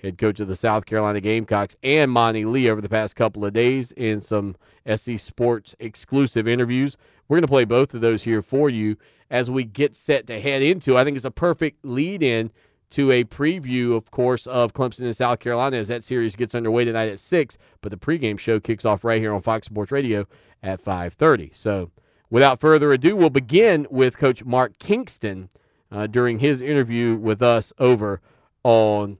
[0.01, 3.53] head coach of the South Carolina Gamecocks, and Monte Lee over the past couple of
[3.53, 4.55] days in some
[4.91, 6.97] SC Sports exclusive interviews.
[7.27, 8.97] We're going to play both of those here for you
[9.29, 10.97] as we get set to head into.
[10.97, 12.51] I think it's a perfect lead in
[12.91, 16.85] to a preview, of course, of Clemson and South Carolina as that series gets underway
[16.85, 17.57] tonight at six.
[17.81, 20.27] But the pregame show kicks off right here on Fox Sports Radio
[20.61, 21.51] at 5:30.
[21.53, 21.91] So,
[22.29, 25.49] without further ado, we'll begin with Coach Mark Kingston
[25.91, 28.21] uh, during his interview with us over
[28.63, 29.17] on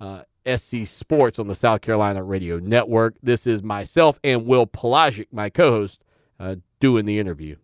[0.00, 3.16] uh, SC Sports on the South Carolina Radio Network.
[3.22, 6.02] This is myself and Will Pelagic, my co host,
[6.38, 7.56] uh, doing the interview.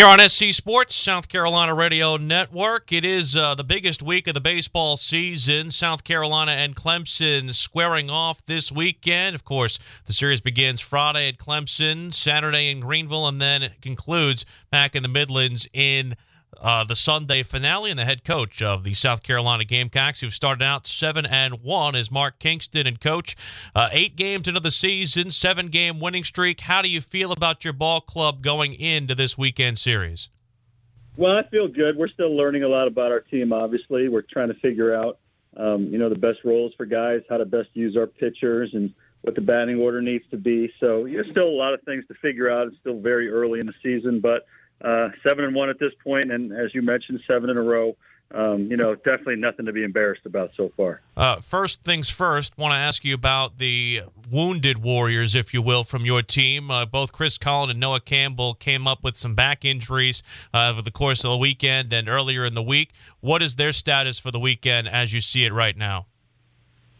[0.00, 4.32] Here on SC Sports, South Carolina Radio Network, it is uh, the biggest week of
[4.32, 5.70] the baseball season.
[5.70, 9.34] South Carolina and Clemson squaring off this weekend.
[9.34, 14.46] Of course, the series begins Friday at Clemson, Saturday in Greenville, and then it concludes
[14.70, 16.16] back in the Midlands in
[16.58, 20.62] uh, the Sunday finale, and the head coach of the South Carolina Gamecocks, who've started
[20.62, 22.86] out seven and one, is Mark Kingston.
[22.86, 23.36] And coach,
[23.74, 26.60] uh, eight games into the season, seven game winning streak.
[26.60, 30.28] How do you feel about your ball club going into this weekend series?
[31.16, 31.96] Well, I feel good.
[31.96, 33.52] We're still learning a lot about our team.
[33.52, 35.18] Obviously, we're trying to figure out,
[35.56, 38.92] um, you know, the best roles for guys, how to best use our pitchers, and
[39.22, 40.72] what the batting order needs to be.
[40.80, 42.68] So, there's still a lot of things to figure out.
[42.68, 44.46] It's still very early in the season, but
[44.82, 47.96] seven and one at this point, and as you mentioned, seven in a row.
[48.32, 51.00] Um, you know, definitely nothing to be embarrassed about so far.
[51.16, 55.82] Uh, first things first, want to ask you about the wounded warriors, if you will,
[55.82, 56.70] from your team.
[56.70, 60.22] Uh, both Chris Cullen and Noah Campbell came up with some back injuries
[60.54, 62.92] uh, over the course of the weekend and earlier in the week.
[63.18, 66.06] What is their status for the weekend as you see it right now?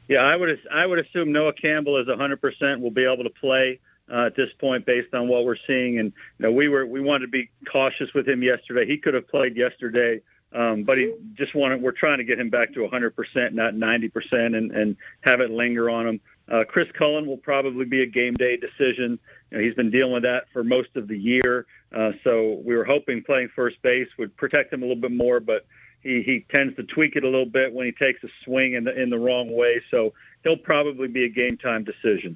[0.08, 3.78] Yeah, I would I would assume Noah Campbell is 100% will be able to play
[4.10, 5.98] uh, at this point based on what we're seeing.
[5.98, 8.86] And you know, we were we wanted to be cautious with him yesterday.
[8.86, 10.20] He could have played yesterday,
[10.52, 11.80] um, but he just wanted.
[11.80, 15.90] We're trying to get him back to 100%, not 90%, and and have it linger
[15.90, 16.20] on him.
[16.50, 19.18] Uh, Chris Cullen will probably be a game day decision.
[19.50, 22.76] You know, he's been dealing with that for most of the year, uh, so we
[22.76, 25.66] were hoping playing first base would protect him a little bit more, but
[26.02, 28.84] he, he tends to tweak it a little bit when he takes a swing in
[28.84, 29.80] the in the wrong way.
[29.90, 32.34] So he'll probably be a game time decision.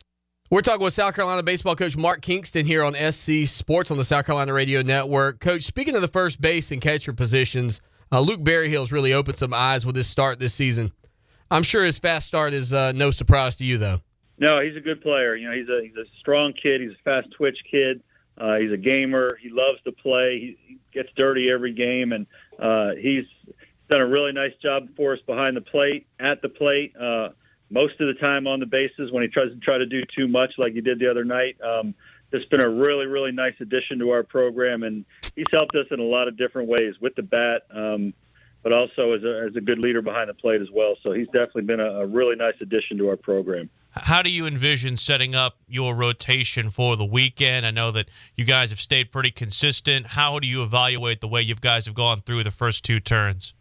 [0.51, 4.05] We're talking with South Carolina baseball coach Mark Kingston here on SC Sports on the
[4.05, 5.41] South Carolina Radio Network.
[5.41, 7.81] Coach, speaking of the first base and catcher positions,
[8.13, 10.93] uh, Luke Berryhill's really opened some eyes with his start this season.
[11.51, 14.03] I'm sure his fast start is uh, no surprise to you, though.
[14.39, 15.35] No, he's a good player.
[15.35, 16.83] You know, he's a he's a strong kid.
[16.83, 18.03] He's a fast twitch kid.
[18.37, 19.39] Uh, he's a gamer.
[19.41, 20.39] He loves to play.
[20.41, 22.27] He, he gets dirty every game, and
[22.59, 23.25] uh, he's
[23.89, 26.93] done a really nice job for us behind the plate, at the plate.
[27.01, 27.29] Uh,
[27.71, 30.29] most of the time on the bases when he tries to try to do too
[30.29, 31.57] much like he did the other night.
[31.61, 31.95] Um,
[32.33, 35.05] it's been a really, really nice addition to our program, and
[35.37, 38.13] he's helped us in a lot of different ways with the bat, um,
[38.63, 40.97] but also as a, as a good leader behind the plate as well.
[41.03, 43.71] So he's definitely been a, a really nice addition to our program.
[43.91, 47.65] How do you envision setting up your rotation for the weekend?
[47.65, 50.09] I know that you guys have stayed pretty consistent.
[50.09, 53.55] How do you evaluate the way you guys have gone through the first two turns?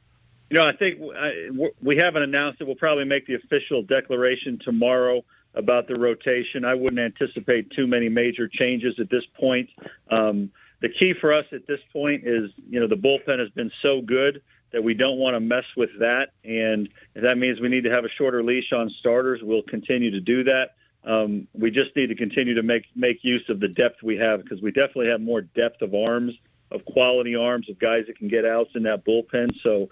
[0.54, 2.66] You know, I think I, we haven't announced it.
[2.66, 5.26] We'll probably make the official declaration tomorrow
[5.56, 6.64] about the rotation.
[6.64, 9.68] I wouldn't anticipate too many major changes at this point.
[10.12, 13.72] Um, the key for us at this point is, you know, the bullpen has been
[13.82, 14.44] so good
[14.74, 16.28] that we don't want to mess with that.
[16.44, 20.12] And if that means we need to have a shorter leash on starters, we'll continue
[20.12, 20.76] to do that.
[21.04, 24.44] Um, we just need to continue to make make use of the depth we have
[24.44, 26.34] because we definitely have more depth of arms,
[26.70, 29.50] of quality arms, of guys that can get outs in that bullpen.
[29.64, 29.90] So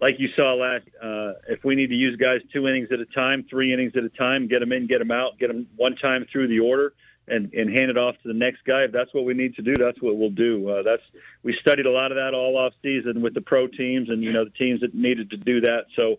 [0.00, 3.06] like you saw last, uh, if we need to use guys two innings at a
[3.06, 5.96] time, three innings at a time, get them in, get them out, get them one
[5.96, 6.94] time through the order,
[7.28, 8.82] and and hand it off to the next guy.
[8.82, 10.68] If that's what we need to do, that's what we'll do.
[10.68, 11.02] Uh, that's
[11.42, 14.32] we studied a lot of that all off season with the pro teams and you
[14.32, 15.86] know the teams that needed to do that.
[15.96, 16.16] So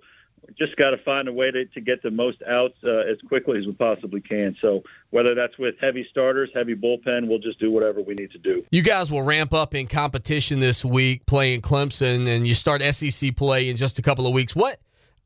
[0.58, 3.60] just got to find a way to, to get the most outs uh, as quickly
[3.60, 4.56] as we possibly can.
[4.62, 8.38] So whether that's with heavy starters, heavy bullpen, we'll just do whatever we need to
[8.38, 8.64] do.
[8.72, 13.36] You guys will ramp up in competition this week playing Clemson, and you start SEC
[13.36, 14.56] play in just a couple of weeks.
[14.56, 14.78] What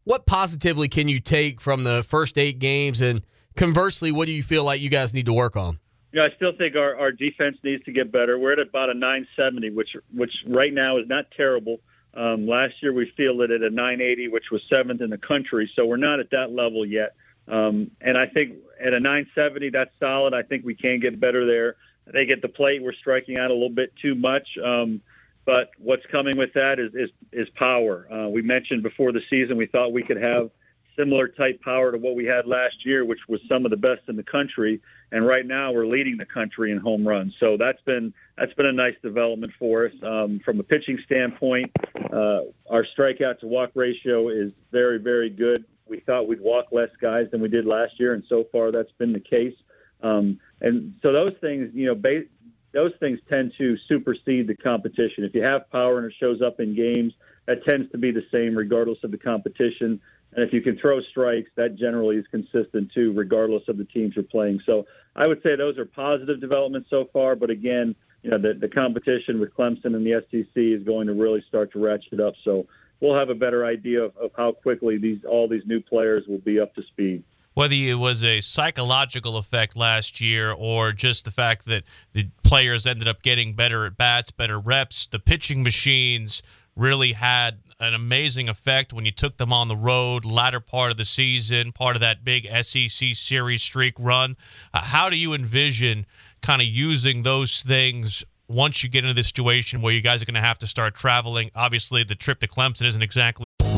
[0.05, 3.22] what positively can you take from the first eight games, and
[3.55, 5.80] conversely, what do you feel like you guys need to work on?
[6.11, 8.39] Yeah, I still think our, our defense needs to get better.
[8.39, 11.78] We're at about a 970, which which right now is not terrible.
[12.14, 15.72] Um, last year we fielded at a 980, which was seventh in the country.
[15.76, 17.16] So we're not at that level yet.
[17.47, 20.34] Um, and I think at a 970, that's solid.
[20.34, 21.76] I think we can get better there.
[22.07, 24.47] I think at the plate we're striking out a little bit too much.
[24.64, 25.01] Um,
[25.45, 28.07] but what's coming with that is is, is power.
[28.12, 30.51] Uh, we mentioned before the season we thought we could have
[30.99, 34.01] similar type power to what we had last year, which was some of the best
[34.07, 34.82] in the country.
[35.12, 37.34] And right now, we're leading the country in home runs.
[37.39, 41.72] So that's been that's been a nice development for us um, from a pitching standpoint.
[41.95, 45.66] Uh, our strikeout to walk ratio is very very good.
[45.88, 48.91] We thought we'd walk less guys than we did last year, and so far that's
[48.99, 49.55] been the case.
[50.01, 52.26] Um, and so those things, you know, ba-
[52.72, 55.24] those things tend to supersede the competition.
[55.24, 57.14] If you have power and it shows up in games,
[57.47, 59.99] that tends to be the same regardless of the competition.
[60.34, 64.16] And if you can throw strikes, that generally is consistent too, regardless of the teams
[64.16, 64.62] you're playing.
[64.66, 64.86] So
[65.16, 67.36] I would say those are positive developments so far.
[67.36, 71.14] But again, you know, the, the competition with Clemson and the SEC is going to
[71.14, 72.34] really start to ratchet up.
[72.43, 72.68] So
[72.99, 76.39] we'll have a better idea of, of how quickly these all these new players will
[76.39, 77.24] be up to speed
[77.55, 81.84] whether it was a psychological effect last year or just the fact that
[82.14, 86.41] the players ended up getting better at bats, better reps, the pitching machines
[86.78, 90.97] really had an amazing effect when you took them on the road, latter part of
[90.97, 94.36] the season, part of that big SEC series streak run.
[94.73, 96.05] Uh, how do you envision
[96.41, 100.25] kind of using those things once you get into the situation where you guys are
[100.25, 101.49] going to have to start traveling?
[101.55, 103.45] Obviously, the trip to Clemson isn't exactly.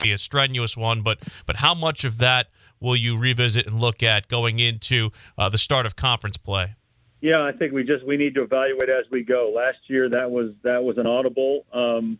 [0.00, 4.00] Be a strenuous one, but but how much of that will you revisit and look
[4.00, 6.76] at going into uh, the start of conference play?
[7.20, 9.52] Yeah, I think we just we need to evaluate as we go.
[9.52, 12.16] Last year that was that was an audible um,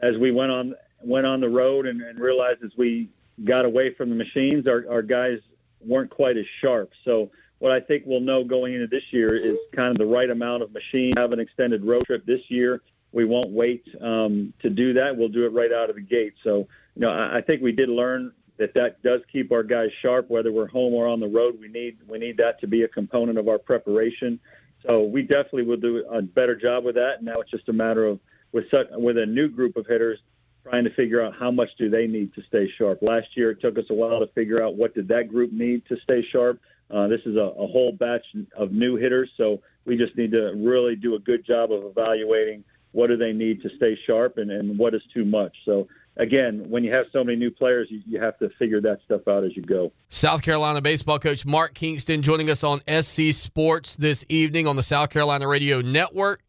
[0.00, 3.08] as we went on went on the road and, and realized as we
[3.42, 5.38] got away from the machines, our, our guys
[5.80, 6.90] weren't quite as sharp.
[7.06, 10.28] So what I think we'll know going into this year is kind of the right
[10.28, 11.12] amount of machine.
[11.16, 12.82] Have an extended road trip this year.
[13.12, 15.16] We won't wait um, to do that.
[15.16, 16.34] We'll do it right out of the gate.
[16.42, 19.88] So you know, I, I think we did learn that that does keep our guys
[20.00, 21.58] sharp, whether we're home or on the road.
[21.60, 24.38] We need we need that to be a component of our preparation.
[24.86, 27.22] So we definitely will do a better job with that.
[27.22, 28.20] Now it's just a matter of
[28.52, 30.18] with such, with a new group of hitters
[30.62, 32.98] trying to figure out how much do they need to stay sharp.
[33.02, 35.82] Last year it took us a while to figure out what did that group need
[35.88, 36.60] to stay sharp.
[36.90, 38.24] Uh, this is a, a whole batch
[38.56, 42.62] of new hitters, so we just need to really do a good job of evaluating
[42.92, 45.54] what do they need to stay sharp and, and what is too much.
[45.64, 49.00] So again, when you have so many new players, you, you have to figure that
[49.04, 49.92] stuff out as you go.
[50.08, 54.82] South Carolina baseball coach Mark Kingston joining us on SC Sports this evening on the
[54.82, 56.42] South Carolina Radio Network.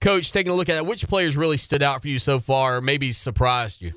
[0.00, 2.78] Coach, taking a look at it, which players really stood out for you so far,
[2.78, 3.92] or maybe surprised you?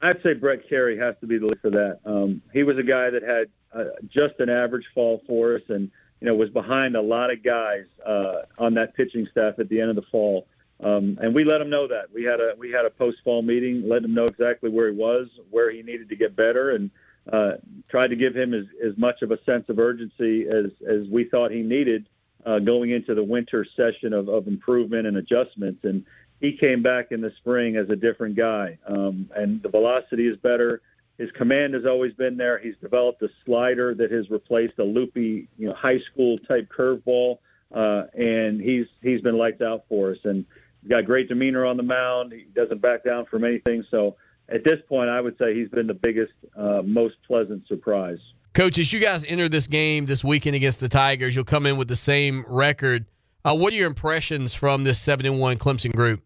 [0.00, 1.98] I'd say Brett Kerry has to be the lead for that.
[2.06, 5.90] Um, he was a guy that had uh, just an average fall for us, and
[6.20, 9.80] you know was behind a lot of guys uh, on that pitching staff at the
[9.80, 10.46] end of the fall.
[10.82, 13.42] Um, and we let him know that we had a we had a post fall
[13.42, 16.90] meeting, let him know exactly where he was, where he needed to get better, and
[17.32, 17.52] uh,
[17.88, 21.24] tried to give him as, as much of a sense of urgency as as we
[21.24, 22.08] thought he needed
[22.44, 25.84] uh, going into the winter session of, of improvement and adjustments.
[25.84, 26.04] And
[26.40, 30.36] he came back in the spring as a different guy, um, and the velocity is
[30.38, 30.82] better.
[31.18, 32.58] His command has always been there.
[32.58, 37.38] He's developed a slider that has replaced a loopy, you know, high school type curveball,
[37.72, 40.18] uh, and he's he's been lights out for us.
[40.24, 40.44] And
[40.82, 42.32] He's got great demeanor on the mound.
[42.32, 43.84] He doesn't back down from anything.
[43.90, 44.16] So
[44.48, 48.18] at this point, I would say he's been the biggest, uh, most pleasant surprise.
[48.52, 51.76] Coach, as you guys enter this game this weekend against the Tigers, you'll come in
[51.76, 53.06] with the same record.
[53.44, 56.20] Uh, what are your impressions from this seven and one Clemson group?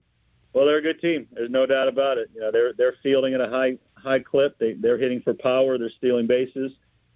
[0.52, 1.28] Well, they're a good team.
[1.32, 2.30] There's no doubt about it.
[2.34, 4.58] You know, they're they're fielding at a high high clip.
[4.58, 5.78] They they're hitting for power.
[5.78, 6.72] They're stealing bases,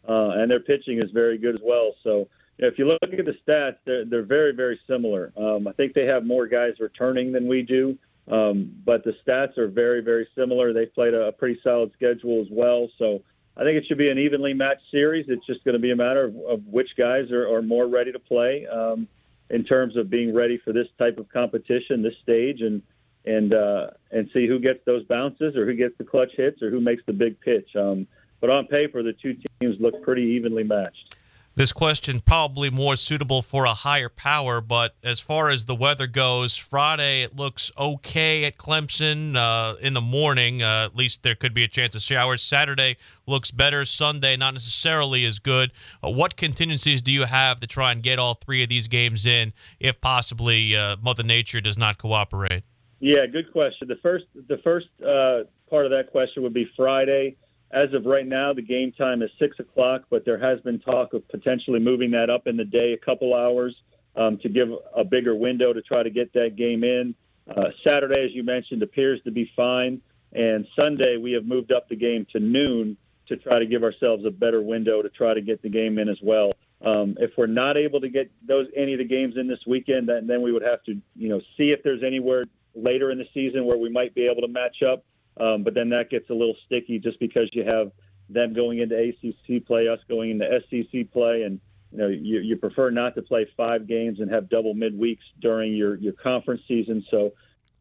[0.09, 1.95] uh, and their pitching is very good as well.
[2.05, 2.29] So
[2.67, 5.33] if you look at the stats, they're, they're very, very similar.
[5.37, 7.97] Um, I think they have more guys returning than we do,
[8.31, 10.73] um, but the stats are very, very similar.
[10.73, 12.89] They've played a, a pretty solid schedule as well.
[12.99, 13.23] So
[13.57, 15.27] I think it should be an evenly matched series.
[15.29, 18.13] It's just going to be a matter of, of which guys are, are more ready
[18.13, 19.09] to play um,
[19.49, 22.83] in terms of being ready for this type of competition, this stage, and
[23.27, 26.71] and uh, and see who gets those bounces or who gets the clutch hits or
[26.71, 27.69] who makes the big pitch.
[27.77, 28.07] Um,
[28.41, 31.17] but on paper, the two teams look pretty evenly matched
[31.61, 34.63] this question probably more suitable for a higher power.
[34.63, 39.93] But as far as the weather goes, Friday it looks okay at Clemson uh, in
[39.93, 40.63] the morning.
[40.63, 42.43] Uh, at least there could be a chance of showers.
[42.43, 42.97] Saturday
[43.27, 43.85] looks better.
[43.85, 45.71] Sunday not necessarily as good.
[46.03, 49.27] Uh, what contingencies do you have to try and get all three of these games
[49.27, 52.63] in, if possibly uh, Mother Nature does not cooperate?
[53.01, 53.87] Yeah, good question.
[53.87, 57.37] The first the first uh, part of that question would be Friday
[57.73, 61.15] as of right now, the game time is six o'clock, but there has been talk
[61.15, 63.75] of potentially moving that up in the day a couple hours
[64.17, 67.15] um, to give a bigger window to try to get that game in.
[67.49, 70.01] Uh, Saturday, as you mentioned, appears to be fine,
[70.33, 72.97] and Sunday we have moved up the game to noon
[73.29, 76.09] to try to give ourselves a better window to try to get the game in
[76.09, 76.51] as well.
[76.85, 80.09] Um, if we're not able to get those any of the games in this weekend,
[80.09, 82.43] then, then we would have to, you know, see if there's anywhere
[82.75, 85.05] later in the season where we might be able to match up.
[85.39, 87.93] Um, but then that gets a little sticky just because you have
[88.29, 91.61] them going into ACC play, us going into SEC play, and
[91.93, 95.75] you know you, you prefer not to play five games and have double midweeks during
[95.75, 97.05] your your conference season.
[97.11, 97.33] So.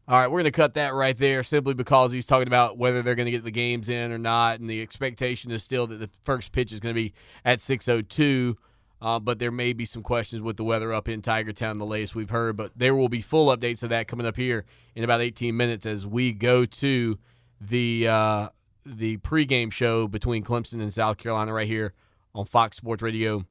[0.08, 3.00] All right, we're going to cut that right there simply because he's talking about whether
[3.00, 6.00] they're going to get the games in or not, and the expectation is still that
[6.00, 7.12] the first pitch is going to be
[7.44, 8.56] at 6:02.
[9.02, 11.86] Uh, but there may be some questions with the weather up in Tiger Town, the
[11.86, 12.56] latest we've heard.
[12.56, 14.64] But there will be full updates of that coming up here
[14.94, 17.18] in about 18 minutes as we go to
[17.60, 18.48] the uh,
[18.86, 21.92] the pregame show between Clemson and South Carolina right here
[22.34, 23.44] on Fox Sports Radio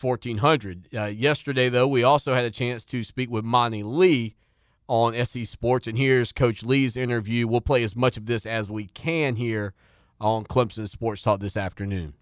[0.00, 0.88] 1400.
[0.94, 4.34] Uh, yesterday, though, we also had a chance to speak with Monte Lee
[4.88, 7.48] on SC Sports, and here's Coach Lee's interview.
[7.48, 9.72] We'll play as much of this as we can here
[10.20, 12.14] on Clemson Sports Talk this afternoon.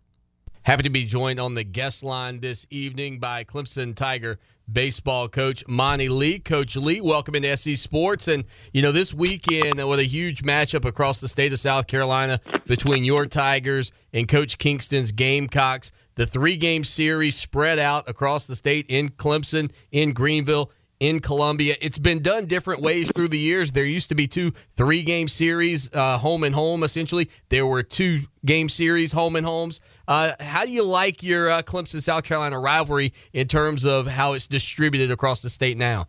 [0.62, 4.38] Happy to be joined on the guest line this evening by Clemson Tiger
[4.70, 6.38] baseball coach Monte Lee.
[6.38, 8.28] Coach Lee, welcome into SC Sports.
[8.28, 12.40] And, you know, this weekend with a huge matchup across the state of South Carolina
[12.66, 15.92] between your Tigers and Coach Kingston's Gamecocks.
[16.16, 20.70] The three game series spread out across the state in Clemson, in Greenville,
[21.00, 21.74] in Columbia.
[21.82, 23.72] It's been done different ways through the years.
[23.72, 27.28] There used to be two three game series, uh, home and home, essentially.
[27.48, 29.80] There were two game series, home and homes.
[30.06, 34.34] Uh, how do you like your uh, Clemson South Carolina rivalry in terms of how
[34.34, 36.06] it's distributed across the state now?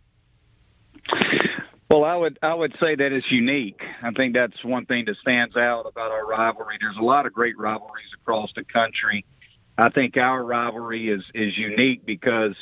[1.90, 3.80] Well, I would I would say that it's unique.
[4.02, 6.78] I think that's one thing that stands out about our rivalry.
[6.82, 9.24] There's a lot of great rivalries across the country.
[9.78, 12.56] I think our rivalry is is unique because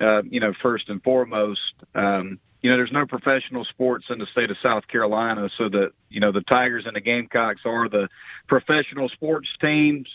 [0.00, 4.26] uh, you know, first and foremost, um, you know, there's no professional sports in the
[4.26, 8.08] state of South Carolina, so that you know the Tigers and the Gamecocks are the
[8.48, 10.08] professional sports teams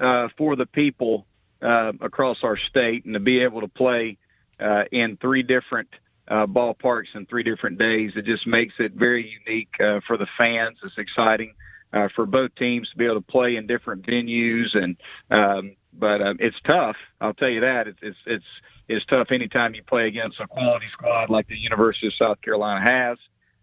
[0.00, 1.26] uh, for the people
[1.62, 4.16] uh, across our state, and to be able to play
[4.58, 5.88] uh, in three different
[6.28, 10.26] uh, ballparks in three different days, it just makes it very unique uh, for the
[10.38, 10.78] fans.
[10.82, 11.54] It's exciting
[11.92, 14.96] uh, for both teams to be able to play in different venues, and
[15.30, 16.96] um, but um, it's tough.
[17.20, 18.44] I'll tell you that it's it's it's
[18.88, 22.80] is tough anytime you play against a quality squad like the University of South Carolina
[22.80, 23.18] has,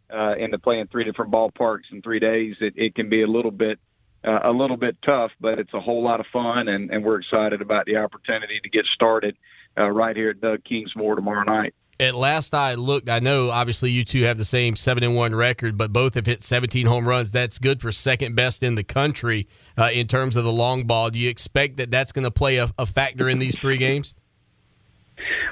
[0.10, 3.24] uh, and to play in three different ballparks in three days, it, it can be
[3.24, 3.78] a little bit
[4.24, 7.20] uh, a little bit tough, but it's a whole lot of fun, and, and we're
[7.20, 9.38] excited about the opportunity to get started
[9.78, 11.74] uh, right here at Doug Kingsmore tomorrow night.
[12.00, 15.34] At last I looked, I know obviously you two have the same seven and one
[15.34, 17.32] record, but both have hit 17 home runs.
[17.32, 21.10] That's good for second best in the country uh, in terms of the long ball.
[21.10, 24.14] Do you expect that that's going to play a, a factor in these three games?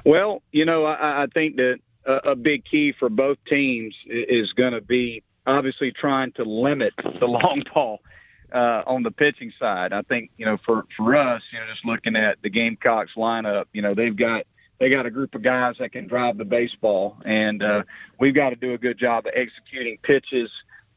[0.04, 4.54] Well, you know, I, I think that a, a big key for both teams is
[4.54, 8.02] going to be obviously trying to limit the long ball
[8.56, 9.92] uh, on the pitching side.
[9.92, 13.66] I think you know for for us, you know, just looking at the Gamecocks lineup,
[13.74, 14.46] you know, they've got
[14.80, 17.84] they got a group of guys that can drive the baseball, and uh,
[18.20, 20.50] we've got to do a good job of executing pitches,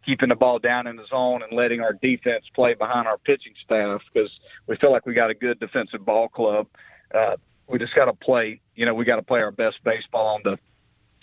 [0.06, 3.54] keeping the ball down in the zone, and letting our defense play behind our pitching
[3.64, 4.30] staff because
[4.68, 6.68] we feel like we got a good defensive ball club.
[7.12, 7.36] Uh,
[7.68, 8.60] we just got to play.
[8.76, 10.58] You know, we got to play our best baseball on the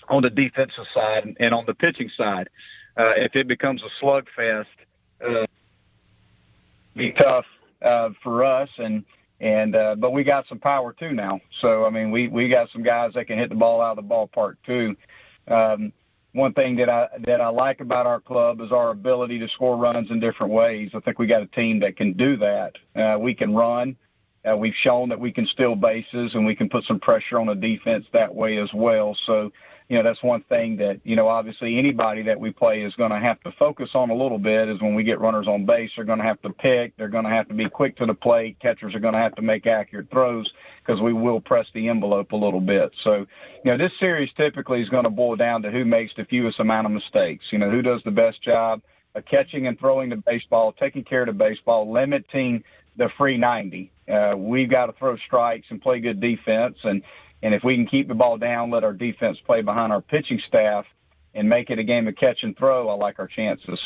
[0.10, 2.50] on the defensive side and, on the pitching side.
[2.98, 4.66] Uh, if it becomes a slugfest,
[5.26, 5.46] uh,
[6.96, 7.46] be tough
[7.82, 8.70] uh, for us.
[8.78, 9.04] And
[9.40, 11.40] and uh, but we got some power too now.
[11.62, 14.08] So I mean, we we got some guys that can hit the ball out of
[14.08, 14.96] the ballpark too.
[15.48, 15.92] Um,
[16.34, 19.78] one thing that I that I like about our club is our ability to score
[19.78, 20.92] runs in different ways.
[20.94, 22.74] I think we got a team that can do that.
[22.96, 23.96] Uh, we can run.
[24.50, 27.48] Uh, we've shown that we can steal bases and we can put some pressure on
[27.48, 29.18] the defense that way as well.
[29.26, 29.52] So
[29.88, 33.12] you know, that's one thing that, you know, obviously anybody that we play is going
[33.12, 35.92] to have to focus on a little bit is when we get runners on base,
[35.96, 36.98] they're going to have to pick.
[36.98, 38.58] They're going to have to be quick to the plate.
[38.60, 40.52] Catchers are going to have to make accurate throws
[40.84, 42.92] because we will press the envelope a little bit.
[43.04, 43.28] So,
[43.64, 46.60] you know, this series typically is going to boil down to who makes the fewest
[46.60, 47.46] amount of mistakes.
[47.52, 48.82] You know, who does the best job
[49.14, 52.64] of catching and throwing the baseball, taking care of the baseball, limiting
[52.98, 53.92] the free 90.
[54.12, 56.78] Uh, we've got to throw strikes and play good defense.
[56.84, 57.04] And,
[57.44, 60.42] and if we can keep the ball down, let our defense play behind our pitching
[60.48, 60.86] staff,
[61.34, 63.80] and make it a game of catch and throw, I like our chances.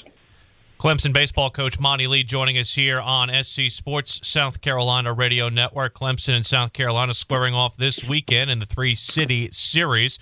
[0.80, 5.94] Clemson baseball coach Monte Lee joining us here on SC Sports South Carolina Radio Network.
[5.94, 10.20] Clemson and South Carolina squaring off this weekend in the three city series.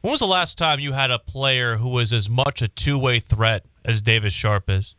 [0.00, 2.98] When was the last time you had a player who was as much a two
[2.98, 4.96] way threat as Davis Sharpe is?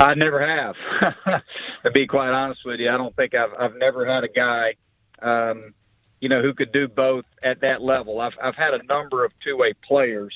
[0.00, 0.74] I never have.
[1.84, 4.74] to be quite honest with you, I don't think I've I've never had a guy,
[5.22, 5.72] um,
[6.20, 8.20] you know, who could do both at that level.
[8.20, 10.34] I've I've had a number of two way players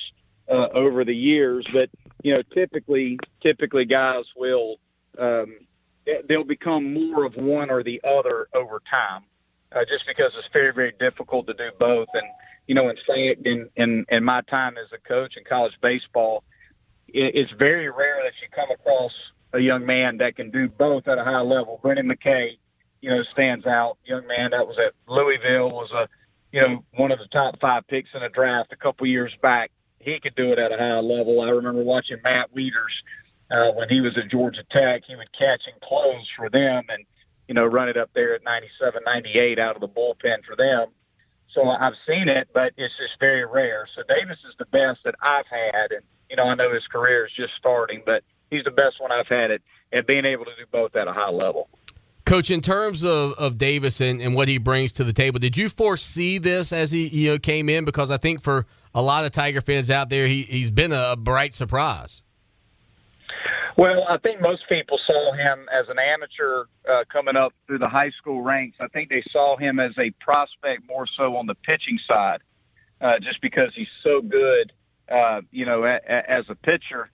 [0.48, 1.90] uh, over the years, but
[2.22, 4.76] you know, typically typically guys will
[5.18, 5.56] um,
[6.28, 9.22] they'll become more of one or the other over time,
[9.72, 12.08] uh, just because it's very very difficult to do both.
[12.14, 12.26] And
[12.66, 16.44] you know, in fact, in in in my time as a coach in college baseball,
[17.08, 19.12] it, it's very rare that you come across
[19.52, 21.80] a young man that can do both at a high level.
[21.82, 22.58] Brendan McKay,
[23.00, 23.98] you know, stands out.
[24.04, 26.08] Young man that was at Louisville was a,
[26.52, 29.70] you know, one of the top five picks in the draft a couple years back.
[29.98, 31.40] He could do it at a high level.
[31.40, 32.72] I remember watching Matt Wieters
[33.50, 35.02] uh, when he was at Georgia Tech.
[35.06, 37.04] He would catch and close for them, and
[37.48, 40.88] you know, run it up there at 97, 98 out of the bullpen for them.
[41.52, 43.88] So I've seen it, but it's just very rare.
[43.96, 47.26] So Davis is the best that I've had, and you know, I know his career
[47.26, 49.62] is just starting, but he's the best one I've had at,
[49.92, 51.68] at being able to do both at a high level.
[52.30, 55.56] Coach, in terms of, of Davis and, and what he brings to the table, did
[55.56, 57.84] you foresee this as he you know came in?
[57.84, 61.16] Because I think for a lot of Tiger fans out there, he, he's been a
[61.18, 62.22] bright surprise.
[63.76, 67.88] Well, I think most people saw him as an amateur uh, coming up through the
[67.88, 68.76] high school ranks.
[68.78, 72.42] I think they saw him as a prospect more so on the pitching side,
[73.00, 74.72] uh, just because he's so good,
[75.10, 77.10] uh, you know, a, a, as a pitcher.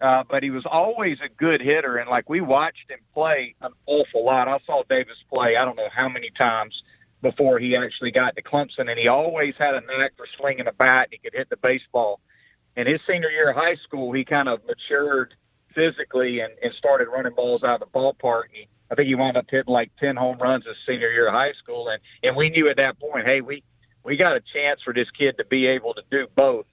[0.00, 3.72] Uh, but he was always a good hitter, and like we watched him play an
[3.86, 4.48] awful lot.
[4.48, 6.82] I saw Davis play I don't know how many times
[7.20, 10.72] before he actually got to Clemson, and he always had a knack for swinging a
[10.72, 11.08] bat.
[11.10, 12.20] And he could hit the baseball.
[12.76, 15.34] In his senior year of high school, he kind of matured
[15.74, 18.44] physically and, and started running balls out of the ballpark.
[18.44, 21.28] And he, I think he wound up hitting like ten home runs his senior year
[21.28, 23.62] of high school, and and we knew at that point, hey, we
[24.02, 26.64] we got a chance for this kid to be able to do both.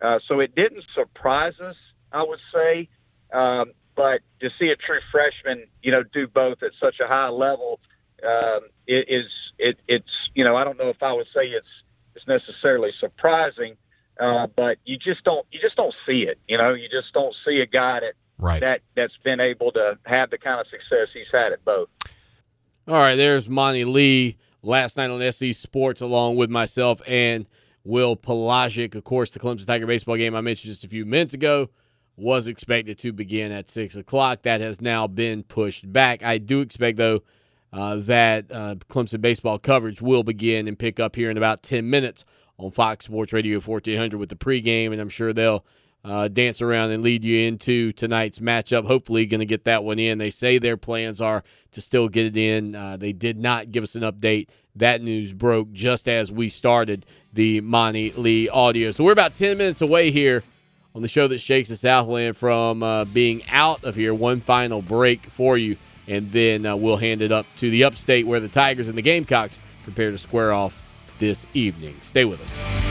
[0.00, 1.76] Uh, so it didn't surprise us
[2.12, 2.88] I would say.
[3.32, 7.28] Um, but to see a true freshman, you know, do both at such a high
[7.28, 7.80] level,
[8.26, 9.26] um, it is
[9.58, 11.66] it, it's you know I don't know if I would say it's
[12.14, 13.76] it's necessarily surprising,
[14.20, 16.38] uh, but you just don't you just don't see it.
[16.48, 18.60] You know, you just don't see a guy that right.
[18.60, 21.88] that that's been able to have the kind of success he's had at both.
[22.88, 27.46] All right, there's Monte Lee last night on SC Sports, along with myself and
[27.84, 28.94] Will Pelagic.
[28.94, 31.68] Of course, the Clemson Tiger baseball game I mentioned just a few minutes ago
[32.22, 34.42] was expected to begin at 6 o'clock.
[34.42, 36.22] That has now been pushed back.
[36.22, 37.22] I do expect, though,
[37.72, 41.88] uh, that uh, Clemson baseball coverage will begin and pick up here in about 10
[41.88, 42.24] minutes
[42.58, 45.64] on Fox Sports Radio 1400 with the pregame, and I'm sure they'll
[46.04, 48.86] uh, dance around and lead you into tonight's matchup.
[48.86, 50.18] Hopefully, going to get that one in.
[50.18, 52.74] They say their plans are to still get it in.
[52.74, 54.48] Uh, they did not give us an update.
[54.76, 58.90] That news broke just as we started the Monte Lee audio.
[58.90, 60.42] So we're about 10 minutes away here
[60.94, 64.14] on the show that shakes the Southland from uh, being out of here.
[64.14, 68.26] One final break for you, and then uh, we'll hand it up to the upstate
[68.26, 70.80] where the Tigers and the Gamecocks prepare to square off
[71.18, 71.96] this evening.
[72.02, 72.82] Stay with us.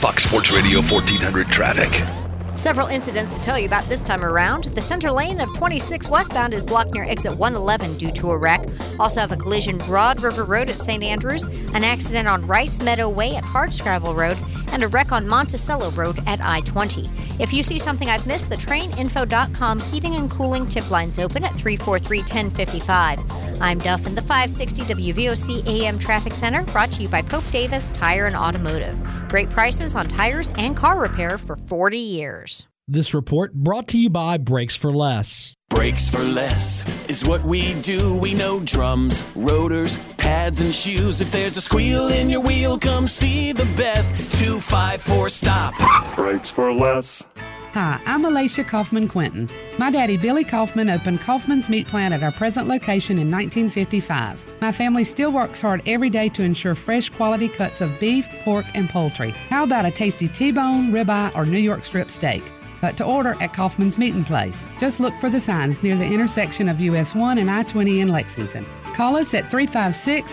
[0.00, 2.23] Fox Sports Radio 1400 traffic.
[2.56, 4.64] Several incidents to tell you about this time around.
[4.64, 8.64] The center lane of 26 westbound is blocked near exit 111 due to a wreck.
[9.00, 11.02] Also have a collision Broad River Road at St.
[11.02, 11.44] Andrews,
[11.74, 14.38] an accident on Rice Meadow Way at Hardscrabble Road,
[14.72, 17.08] and a wreck on Monticello Road at I 20.
[17.40, 21.54] If you see something I've missed, the traininfo.com heating and cooling tip lines open at
[21.56, 23.18] 343 1055.
[23.60, 27.90] I'm Duff in the 560 WVOC AM Traffic Center, brought to you by Pope Davis
[27.90, 28.96] Tire and Automotive.
[29.28, 32.53] Great prices on tires and car repair for 40 years.
[32.86, 35.54] This report brought to you by Brakes for Less.
[35.70, 38.20] Brakes for Less is what we do.
[38.20, 41.22] We know drums, rotors, pads, and shoes.
[41.22, 44.10] If there's a squeal in your wheel, come see the best.
[44.38, 46.14] 254 stop.
[46.14, 47.26] Brakes for Less.
[47.72, 49.48] Hi, I'm Alicia Caughman Quinton.
[49.78, 54.60] My daddy, Billy Caughman, opened Caughman's Meat Plant at our present location in 1955.
[54.60, 58.66] My family still works hard every day to ensure fresh quality cuts of beef, pork,
[58.74, 59.30] and poultry.
[59.30, 62.44] How about a tasty T-bone, ribeye, or New York strip steak?
[62.84, 64.54] Cut to order at Caughman's Meat Plant.
[64.78, 68.08] Just look for the signs near the intersection of US 1 and I 20 in
[68.08, 68.66] Lexington.
[68.94, 70.30] Call us at 356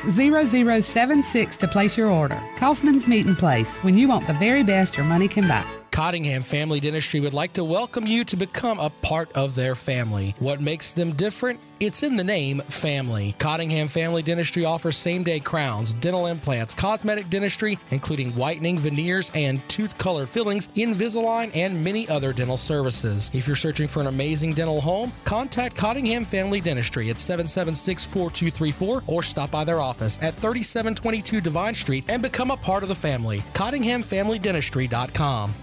[0.86, 2.44] 0076 to place your order.
[2.58, 5.81] Caughman's Meat Plant, when you want the very best your money can buy.
[5.92, 10.34] Cottingham Family Dentistry would like to welcome you to become a part of their family.
[10.40, 11.60] What makes them different?
[11.82, 13.36] It's in the name family.
[13.40, 19.68] Cottingham Family Dentistry offers same day crowns, dental implants, cosmetic dentistry, including whitening, veneers, and
[19.68, 23.30] tooth colored fillings, Invisalign, and many other dental services.
[23.34, 29.04] If you're searching for an amazing dental home, contact Cottingham Family Dentistry at 776 4234
[29.08, 32.96] or stop by their office at 3722 Divine Street and become a part of the
[32.96, 33.40] family.
[33.54, 35.54] CottinghamFamilyDentistry.com.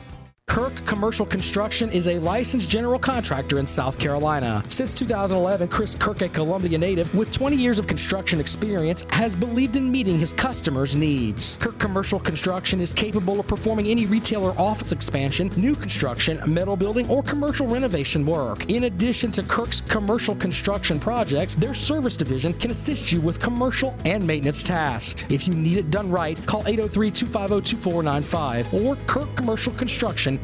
[0.49, 4.65] Kirk Commercial Construction is a licensed general contractor in South Carolina.
[4.69, 9.77] Since 2011, Chris Kirk, a Columbia native with 20 years of construction experience, has believed
[9.77, 11.59] in meeting his customers' needs.
[11.61, 16.77] Kirk Commercial Construction is capable of performing any retail or office expansion, new construction, metal
[16.77, 18.71] building, or commercial renovation work.
[18.71, 23.95] In addition to Kirk's commercial construction projects, their service division can assist you with commercial
[24.07, 25.25] and maintenance tasks.
[25.29, 30.38] If you need it done right, call 803 250 2495 or Kirk Commercial Construction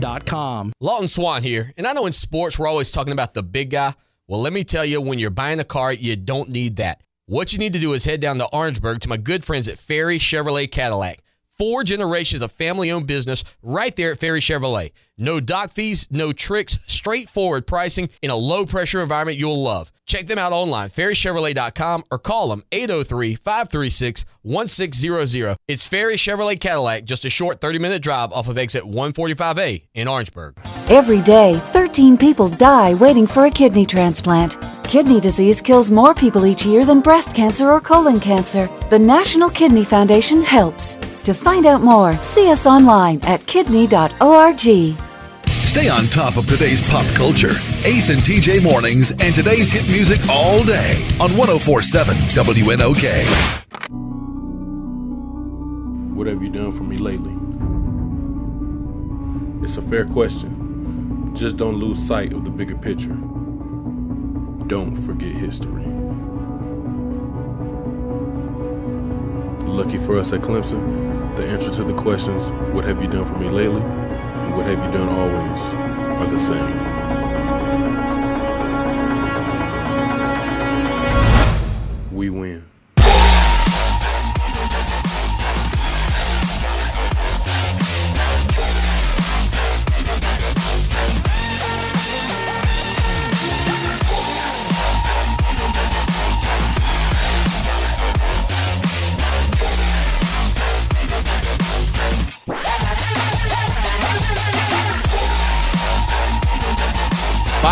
[0.81, 1.73] Lawton Swan here.
[1.77, 3.95] And I know in sports we're always talking about the big guy.
[4.27, 7.03] Well, let me tell you, when you're buying a car, you don't need that.
[7.27, 9.79] What you need to do is head down to Orangeburg to my good friends at
[9.79, 11.23] Ferry Chevrolet Cadillac.
[11.57, 14.91] Four generations of family owned business right there at Ferry Chevrolet.
[15.17, 19.93] No dock fees, no tricks, straightforward pricing in a low pressure environment you'll love.
[20.07, 25.57] Check them out online, ferrychevrolet.com, or call them 803 536 1600.
[25.67, 30.07] It's Ferry Chevrolet Cadillac, just a short 30 minute drive off of exit 145A in
[30.09, 30.59] Orangeburg.
[30.91, 34.59] Every day, 13 people die waiting for a kidney transplant.
[34.85, 38.69] Kidney disease kills more people each year than breast cancer or colon cancer.
[38.91, 40.97] The National Kidney Foundation helps.
[41.25, 44.95] To find out more, see us online at kidney.org.
[45.75, 47.51] Stay on top of today's pop culture.
[47.85, 53.05] Ace and TJ Mornings and today's hit music all day on 1047 WNOK.
[56.15, 57.35] What have you done for me lately?
[59.65, 61.35] It's a fair question.
[61.35, 63.19] Just don't lose sight of the bigger picture.
[64.69, 65.87] Don't forget history.
[69.67, 73.37] Lucky for us at Clemson, the answer to the questions, What have you done for
[73.39, 73.83] me lately?
[74.45, 75.61] And What have you done always?
[76.21, 76.79] are the same.
[82.13, 82.74] We win.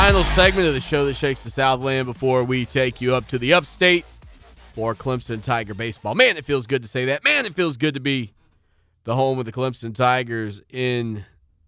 [0.03, 3.39] Final segment of the show that shakes the Southland before we take you up to
[3.39, 4.05] the upstate
[4.75, 6.17] for Clemson Tiger baseball.
[6.17, 7.23] Man, it feels good to say that.
[7.23, 8.33] Man, it feels good to be
[9.05, 11.25] the home of the Clemson Tigers in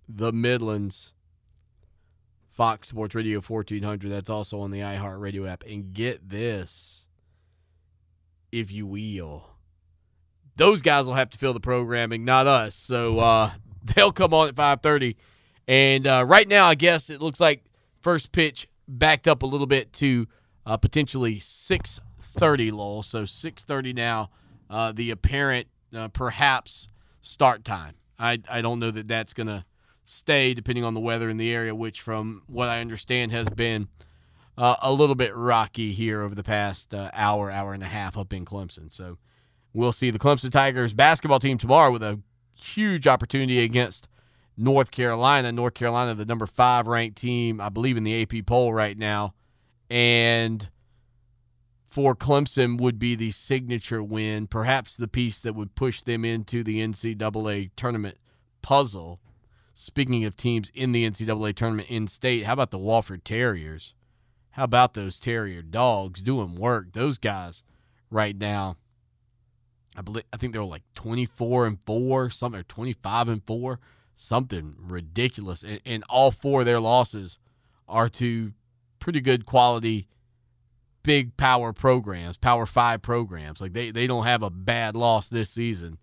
[0.09, 1.15] the Midlands.
[2.51, 4.11] Fox Sports Radio 1400.
[4.11, 5.63] That's also on the iHeartRadio app.
[5.63, 7.07] And get this,
[8.51, 9.49] if you will,
[10.57, 12.75] those guys will have to fill the programming, not us.
[12.75, 13.53] So uh,
[13.95, 15.15] they'll come on at 5:30.
[15.69, 17.63] And uh, right now, I guess it looks like
[18.05, 20.29] first pitch backed up a little bit to
[20.67, 23.03] uh, potentially 6:30, Lowell.
[23.03, 24.31] So 6:30 now,
[24.71, 26.89] uh, the apparent uh, perhaps
[27.23, 27.95] start time.
[28.19, 29.65] I I don't know that that's gonna
[30.05, 33.89] stay depending on the weather in the area, which from what I understand has been
[34.57, 38.17] uh, a little bit rocky here over the past uh, hour, hour and a half
[38.17, 38.93] up in Clemson.
[38.93, 39.19] So
[39.73, 42.21] we'll see the Clemson Tigers basketball team tomorrow with a
[42.55, 44.09] huge opportunity against
[44.57, 45.53] North Carolina.
[45.53, 49.35] North Carolina, the number five ranked team, I believe, in the AP poll right now.
[49.91, 50.69] And
[51.87, 56.65] for Clemson would be the signature win, perhaps the piece that would push them into
[56.65, 58.19] the NCAA tournament
[58.63, 59.21] puzzle.
[59.75, 63.95] Speaking of teams in the NCAA tournament in state, how about the Wofford Terriers?
[64.51, 66.93] How about those Terrier dogs doing work?
[66.93, 67.63] Those guys
[68.11, 68.77] right now,
[69.97, 73.81] I believe I think they were like 24 and 4, something or 25 and 4,
[74.15, 75.63] something ridiculous.
[75.63, 77.39] And, and all four of their losses
[77.89, 78.53] are to
[78.99, 80.09] pretty good quality
[81.05, 83.61] big power programs, power 5 programs.
[83.61, 85.99] Like they they don't have a bad loss this season.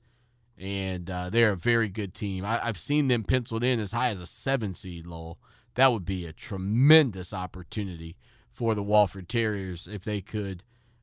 [0.57, 2.45] And uh, they're a very good team.
[2.45, 5.39] I, I've seen them penciled in as high as a seven seed, Lowell.
[5.73, 8.15] that would be a tremendous opportunity
[8.51, 10.61] for the Wofford Terriers if they could,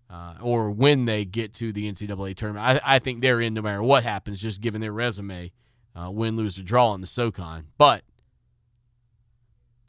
[0.09, 2.65] uh, or when they get to the NCAA tournament.
[2.65, 5.51] I, I think they're in no matter what happens, just given their resume,
[5.99, 7.67] uh, win, lose, or draw in the SoCon.
[7.77, 8.05] But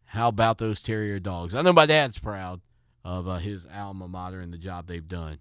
[0.05, 1.53] how about those Terrier dogs?
[1.53, 2.61] I know my dad's proud
[3.03, 5.39] of uh, his alma mater and the job they've done.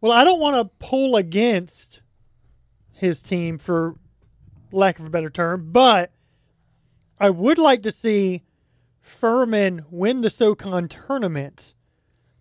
[0.00, 2.00] Well, I don't want to pull against
[2.92, 3.96] his team for
[4.72, 6.12] lack of a better term, but
[7.18, 8.44] I would like to see
[9.00, 11.74] Furman win the SoCon tournament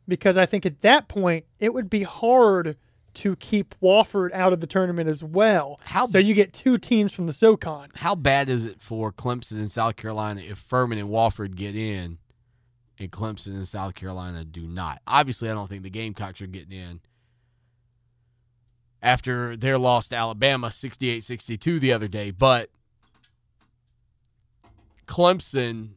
[0.08, 2.78] because I think at that point it would be hard
[3.18, 5.80] to keep Wofford out of the tournament as well.
[5.84, 7.90] How so you get two teams from the SoCon.
[7.96, 12.20] How bad is it for Clemson and South Carolina if Furman and Wofford get in
[13.00, 15.02] and Clemson and South Carolina do not?
[15.08, 17.02] Obviously, I don't think the Gamecocks are getting in
[19.02, 22.70] after their loss to Alabama 68-62 the other day, but
[25.08, 25.92] Clemson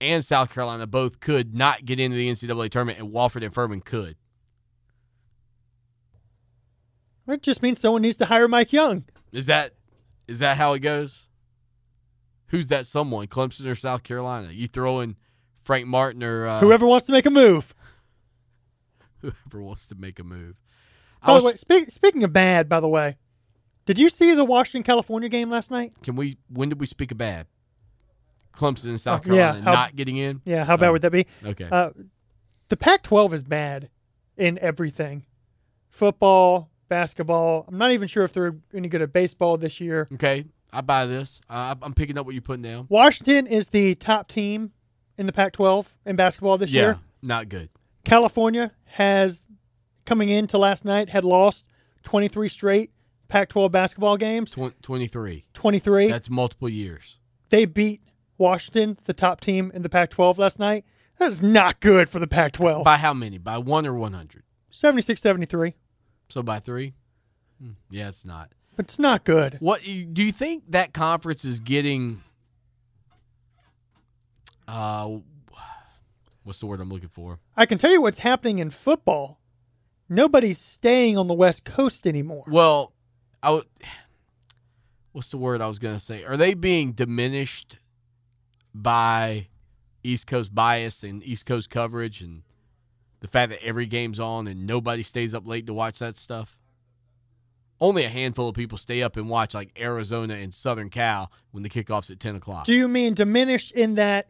[0.00, 3.80] and South Carolina both could not get into the NCAA tournament, and Wofford and Furman
[3.80, 4.16] could.
[7.28, 9.04] It just means someone needs to hire Mike Young.
[9.32, 9.72] Is that
[10.28, 11.28] is that how it goes?
[12.48, 13.26] Who's that someone?
[13.28, 14.48] Clemson or South Carolina?
[14.52, 15.16] You throw in
[15.62, 17.74] Frank Martin or uh, whoever wants to make a move.
[19.20, 20.56] Whoever wants to make a move.
[21.24, 23.16] By the way, speak, speaking of bad, by the way,
[23.86, 25.92] did you see the Washington California game last night?
[26.02, 26.38] Can we?
[26.48, 27.46] When did we speak of bad?
[28.52, 30.42] Clemson and South Uh, yeah, Carolina how- not getting in.
[30.44, 31.26] Yeah, how bad Oh, would that be?
[31.44, 31.68] Okay.
[31.70, 31.90] Uh,
[32.68, 33.88] the Pac-12 is bad
[34.36, 35.24] in everything:
[35.88, 37.64] football, basketball.
[37.68, 40.06] I'm not even sure if they're any good at baseball this year.
[40.12, 41.40] okay, I buy this.
[41.48, 42.84] Uh, I'm picking up what you're putting down.
[42.90, 44.72] Washington is the top team
[45.16, 46.98] in the Pac-12 in basketball this yeah, year.
[47.22, 47.70] not good.
[48.04, 49.48] California has
[50.04, 51.64] coming into last night had lost
[52.02, 52.90] 23 straight
[53.28, 54.50] Pac-12 basketball games.
[54.50, 55.46] Tw- 23.
[55.54, 56.08] 23.
[56.08, 57.18] That's multiple years.
[57.48, 58.02] They beat
[58.36, 60.84] Washington, the top team in the Pac-12 last night.
[61.16, 62.84] That is not good for the Pac-12.
[62.84, 63.38] By how many?
[63.38, 64.42] By one or 100?
[64.70, 65.74] 76-73.
[66.32, 66.94] So by three?
[67.60, 68.50] Hmm, Yeah, it's not.
[68.74, 69.58] But it's not good.
[69.60, 72.22] What do you think that conference is getting?
[74.66, 75.18] Uh,
[76.42, 77.38] what's the word I'm looking for?
[77.54, 79.40] I can tell you what's happening in football.
[80.08, 82.44] Nobody's staying on the West Coast anymore.
[82.48, 82.94] Well,
[83.42, 83.66] I would.
[85.12, 86.24] What's the word I was going to say?
[86.24, 87.76] Are they being diminished
[88.74, 89.48] by
[90.02, 92.42] East Coast bias and East Coast coverage and
[93.22, 96.58] the fact that every game's on and nobody stays up late to watch that stuff?
[97.80, 101.62] Only a handful of people stay up and watch, like Arizona and Southern Cal, when
[101.62, 102.66] the kickoff's at 10 o'clock.
[102.66, 104.28] Do you mean diminished in that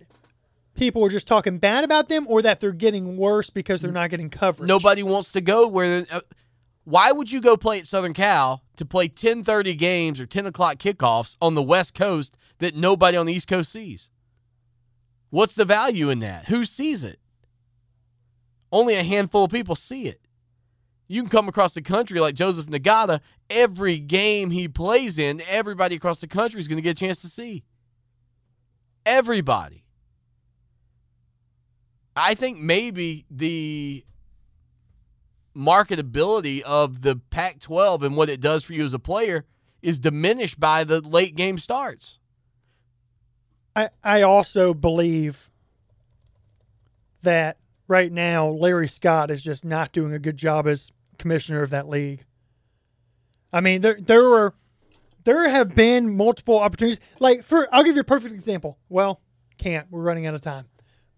[0.74, 4.10] people are just talking bad about them or that they're getting worse because they're not
[4.10, 4.68] getting coverage?
[4.68, 6.06] Nobody wants to go where.
[6.10, 6.20] Uh,
[6.84, 10.76] why would you go play at Southern Cal to play 10:30 games or 10 o'clock
[10.76, 14.10] kickoffs on the West Coast that nobody on the East Coast sees?
[15.30, 16.46] What's the value in that?
[16.46, 17.18] Who sees it?
[18.72, 20.20] Only a handful of people see it.
[21.06, 23.20] You can come across the country like Joseph Ngata.
[23.50, 27.18] Every game he plays in, everybody across the country is going to get a chance
[27.18, 27.64] to see.
[29.04, 29.84] Everybody.
[32.16, 34.04] I think maybe the
[35.54, 39.44] marketability of the Pac 12 and what it does for you as a player
[39.82, 42.20] is diminished by the late game starts.
[43.74, 45.50] I, I also believe
[47.22, 47.58] that
[47.88, 51.88] right now Larry Scott is just not doing a good job as commissioner of that
[51.88, 52.24] league.
[53.52, 54.54] I mean, there there were
[55.24, 57.00] there have been multiple opportunities.
[57.20, 58.78] Like for I'll give you a perfect example.
[58.88, 59.20] Well,
[59.58, 59.86] can't.
[59.90, 60.66] We're running out of time.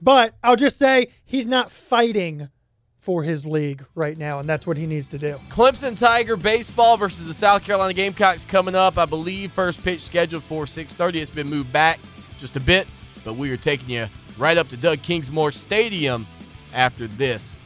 [0.00, 2.50] But I'll just say he's not fighting
[2.98, 5.38] for his league right now, and that's what he needs to do.
[5.50, 8.96] Clemson Tiger baseball versus the South Carolina Gamecocks coming up.
[8.98, 11.20] I believe first pitch scheduled for 6:30.
[11.20, 12.00] It's been moved back
[12.38, 12.86] just a bit,
[13.24, 16.26] but we are taking you right up to Doug Kingsmore Stadium
[16.74, 17.56] after this.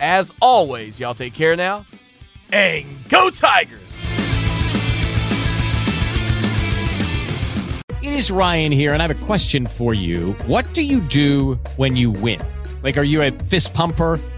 [0.00, 1.86] As always, y'all take care now.
[2.52, 3.80] And go Tigers!
[8.00, 10.32] It is Ryan here, and I have a question for you.
[10.46, 12.40] What do you do when you win?
[12.82, 14.18] Like, are you a fist pumper?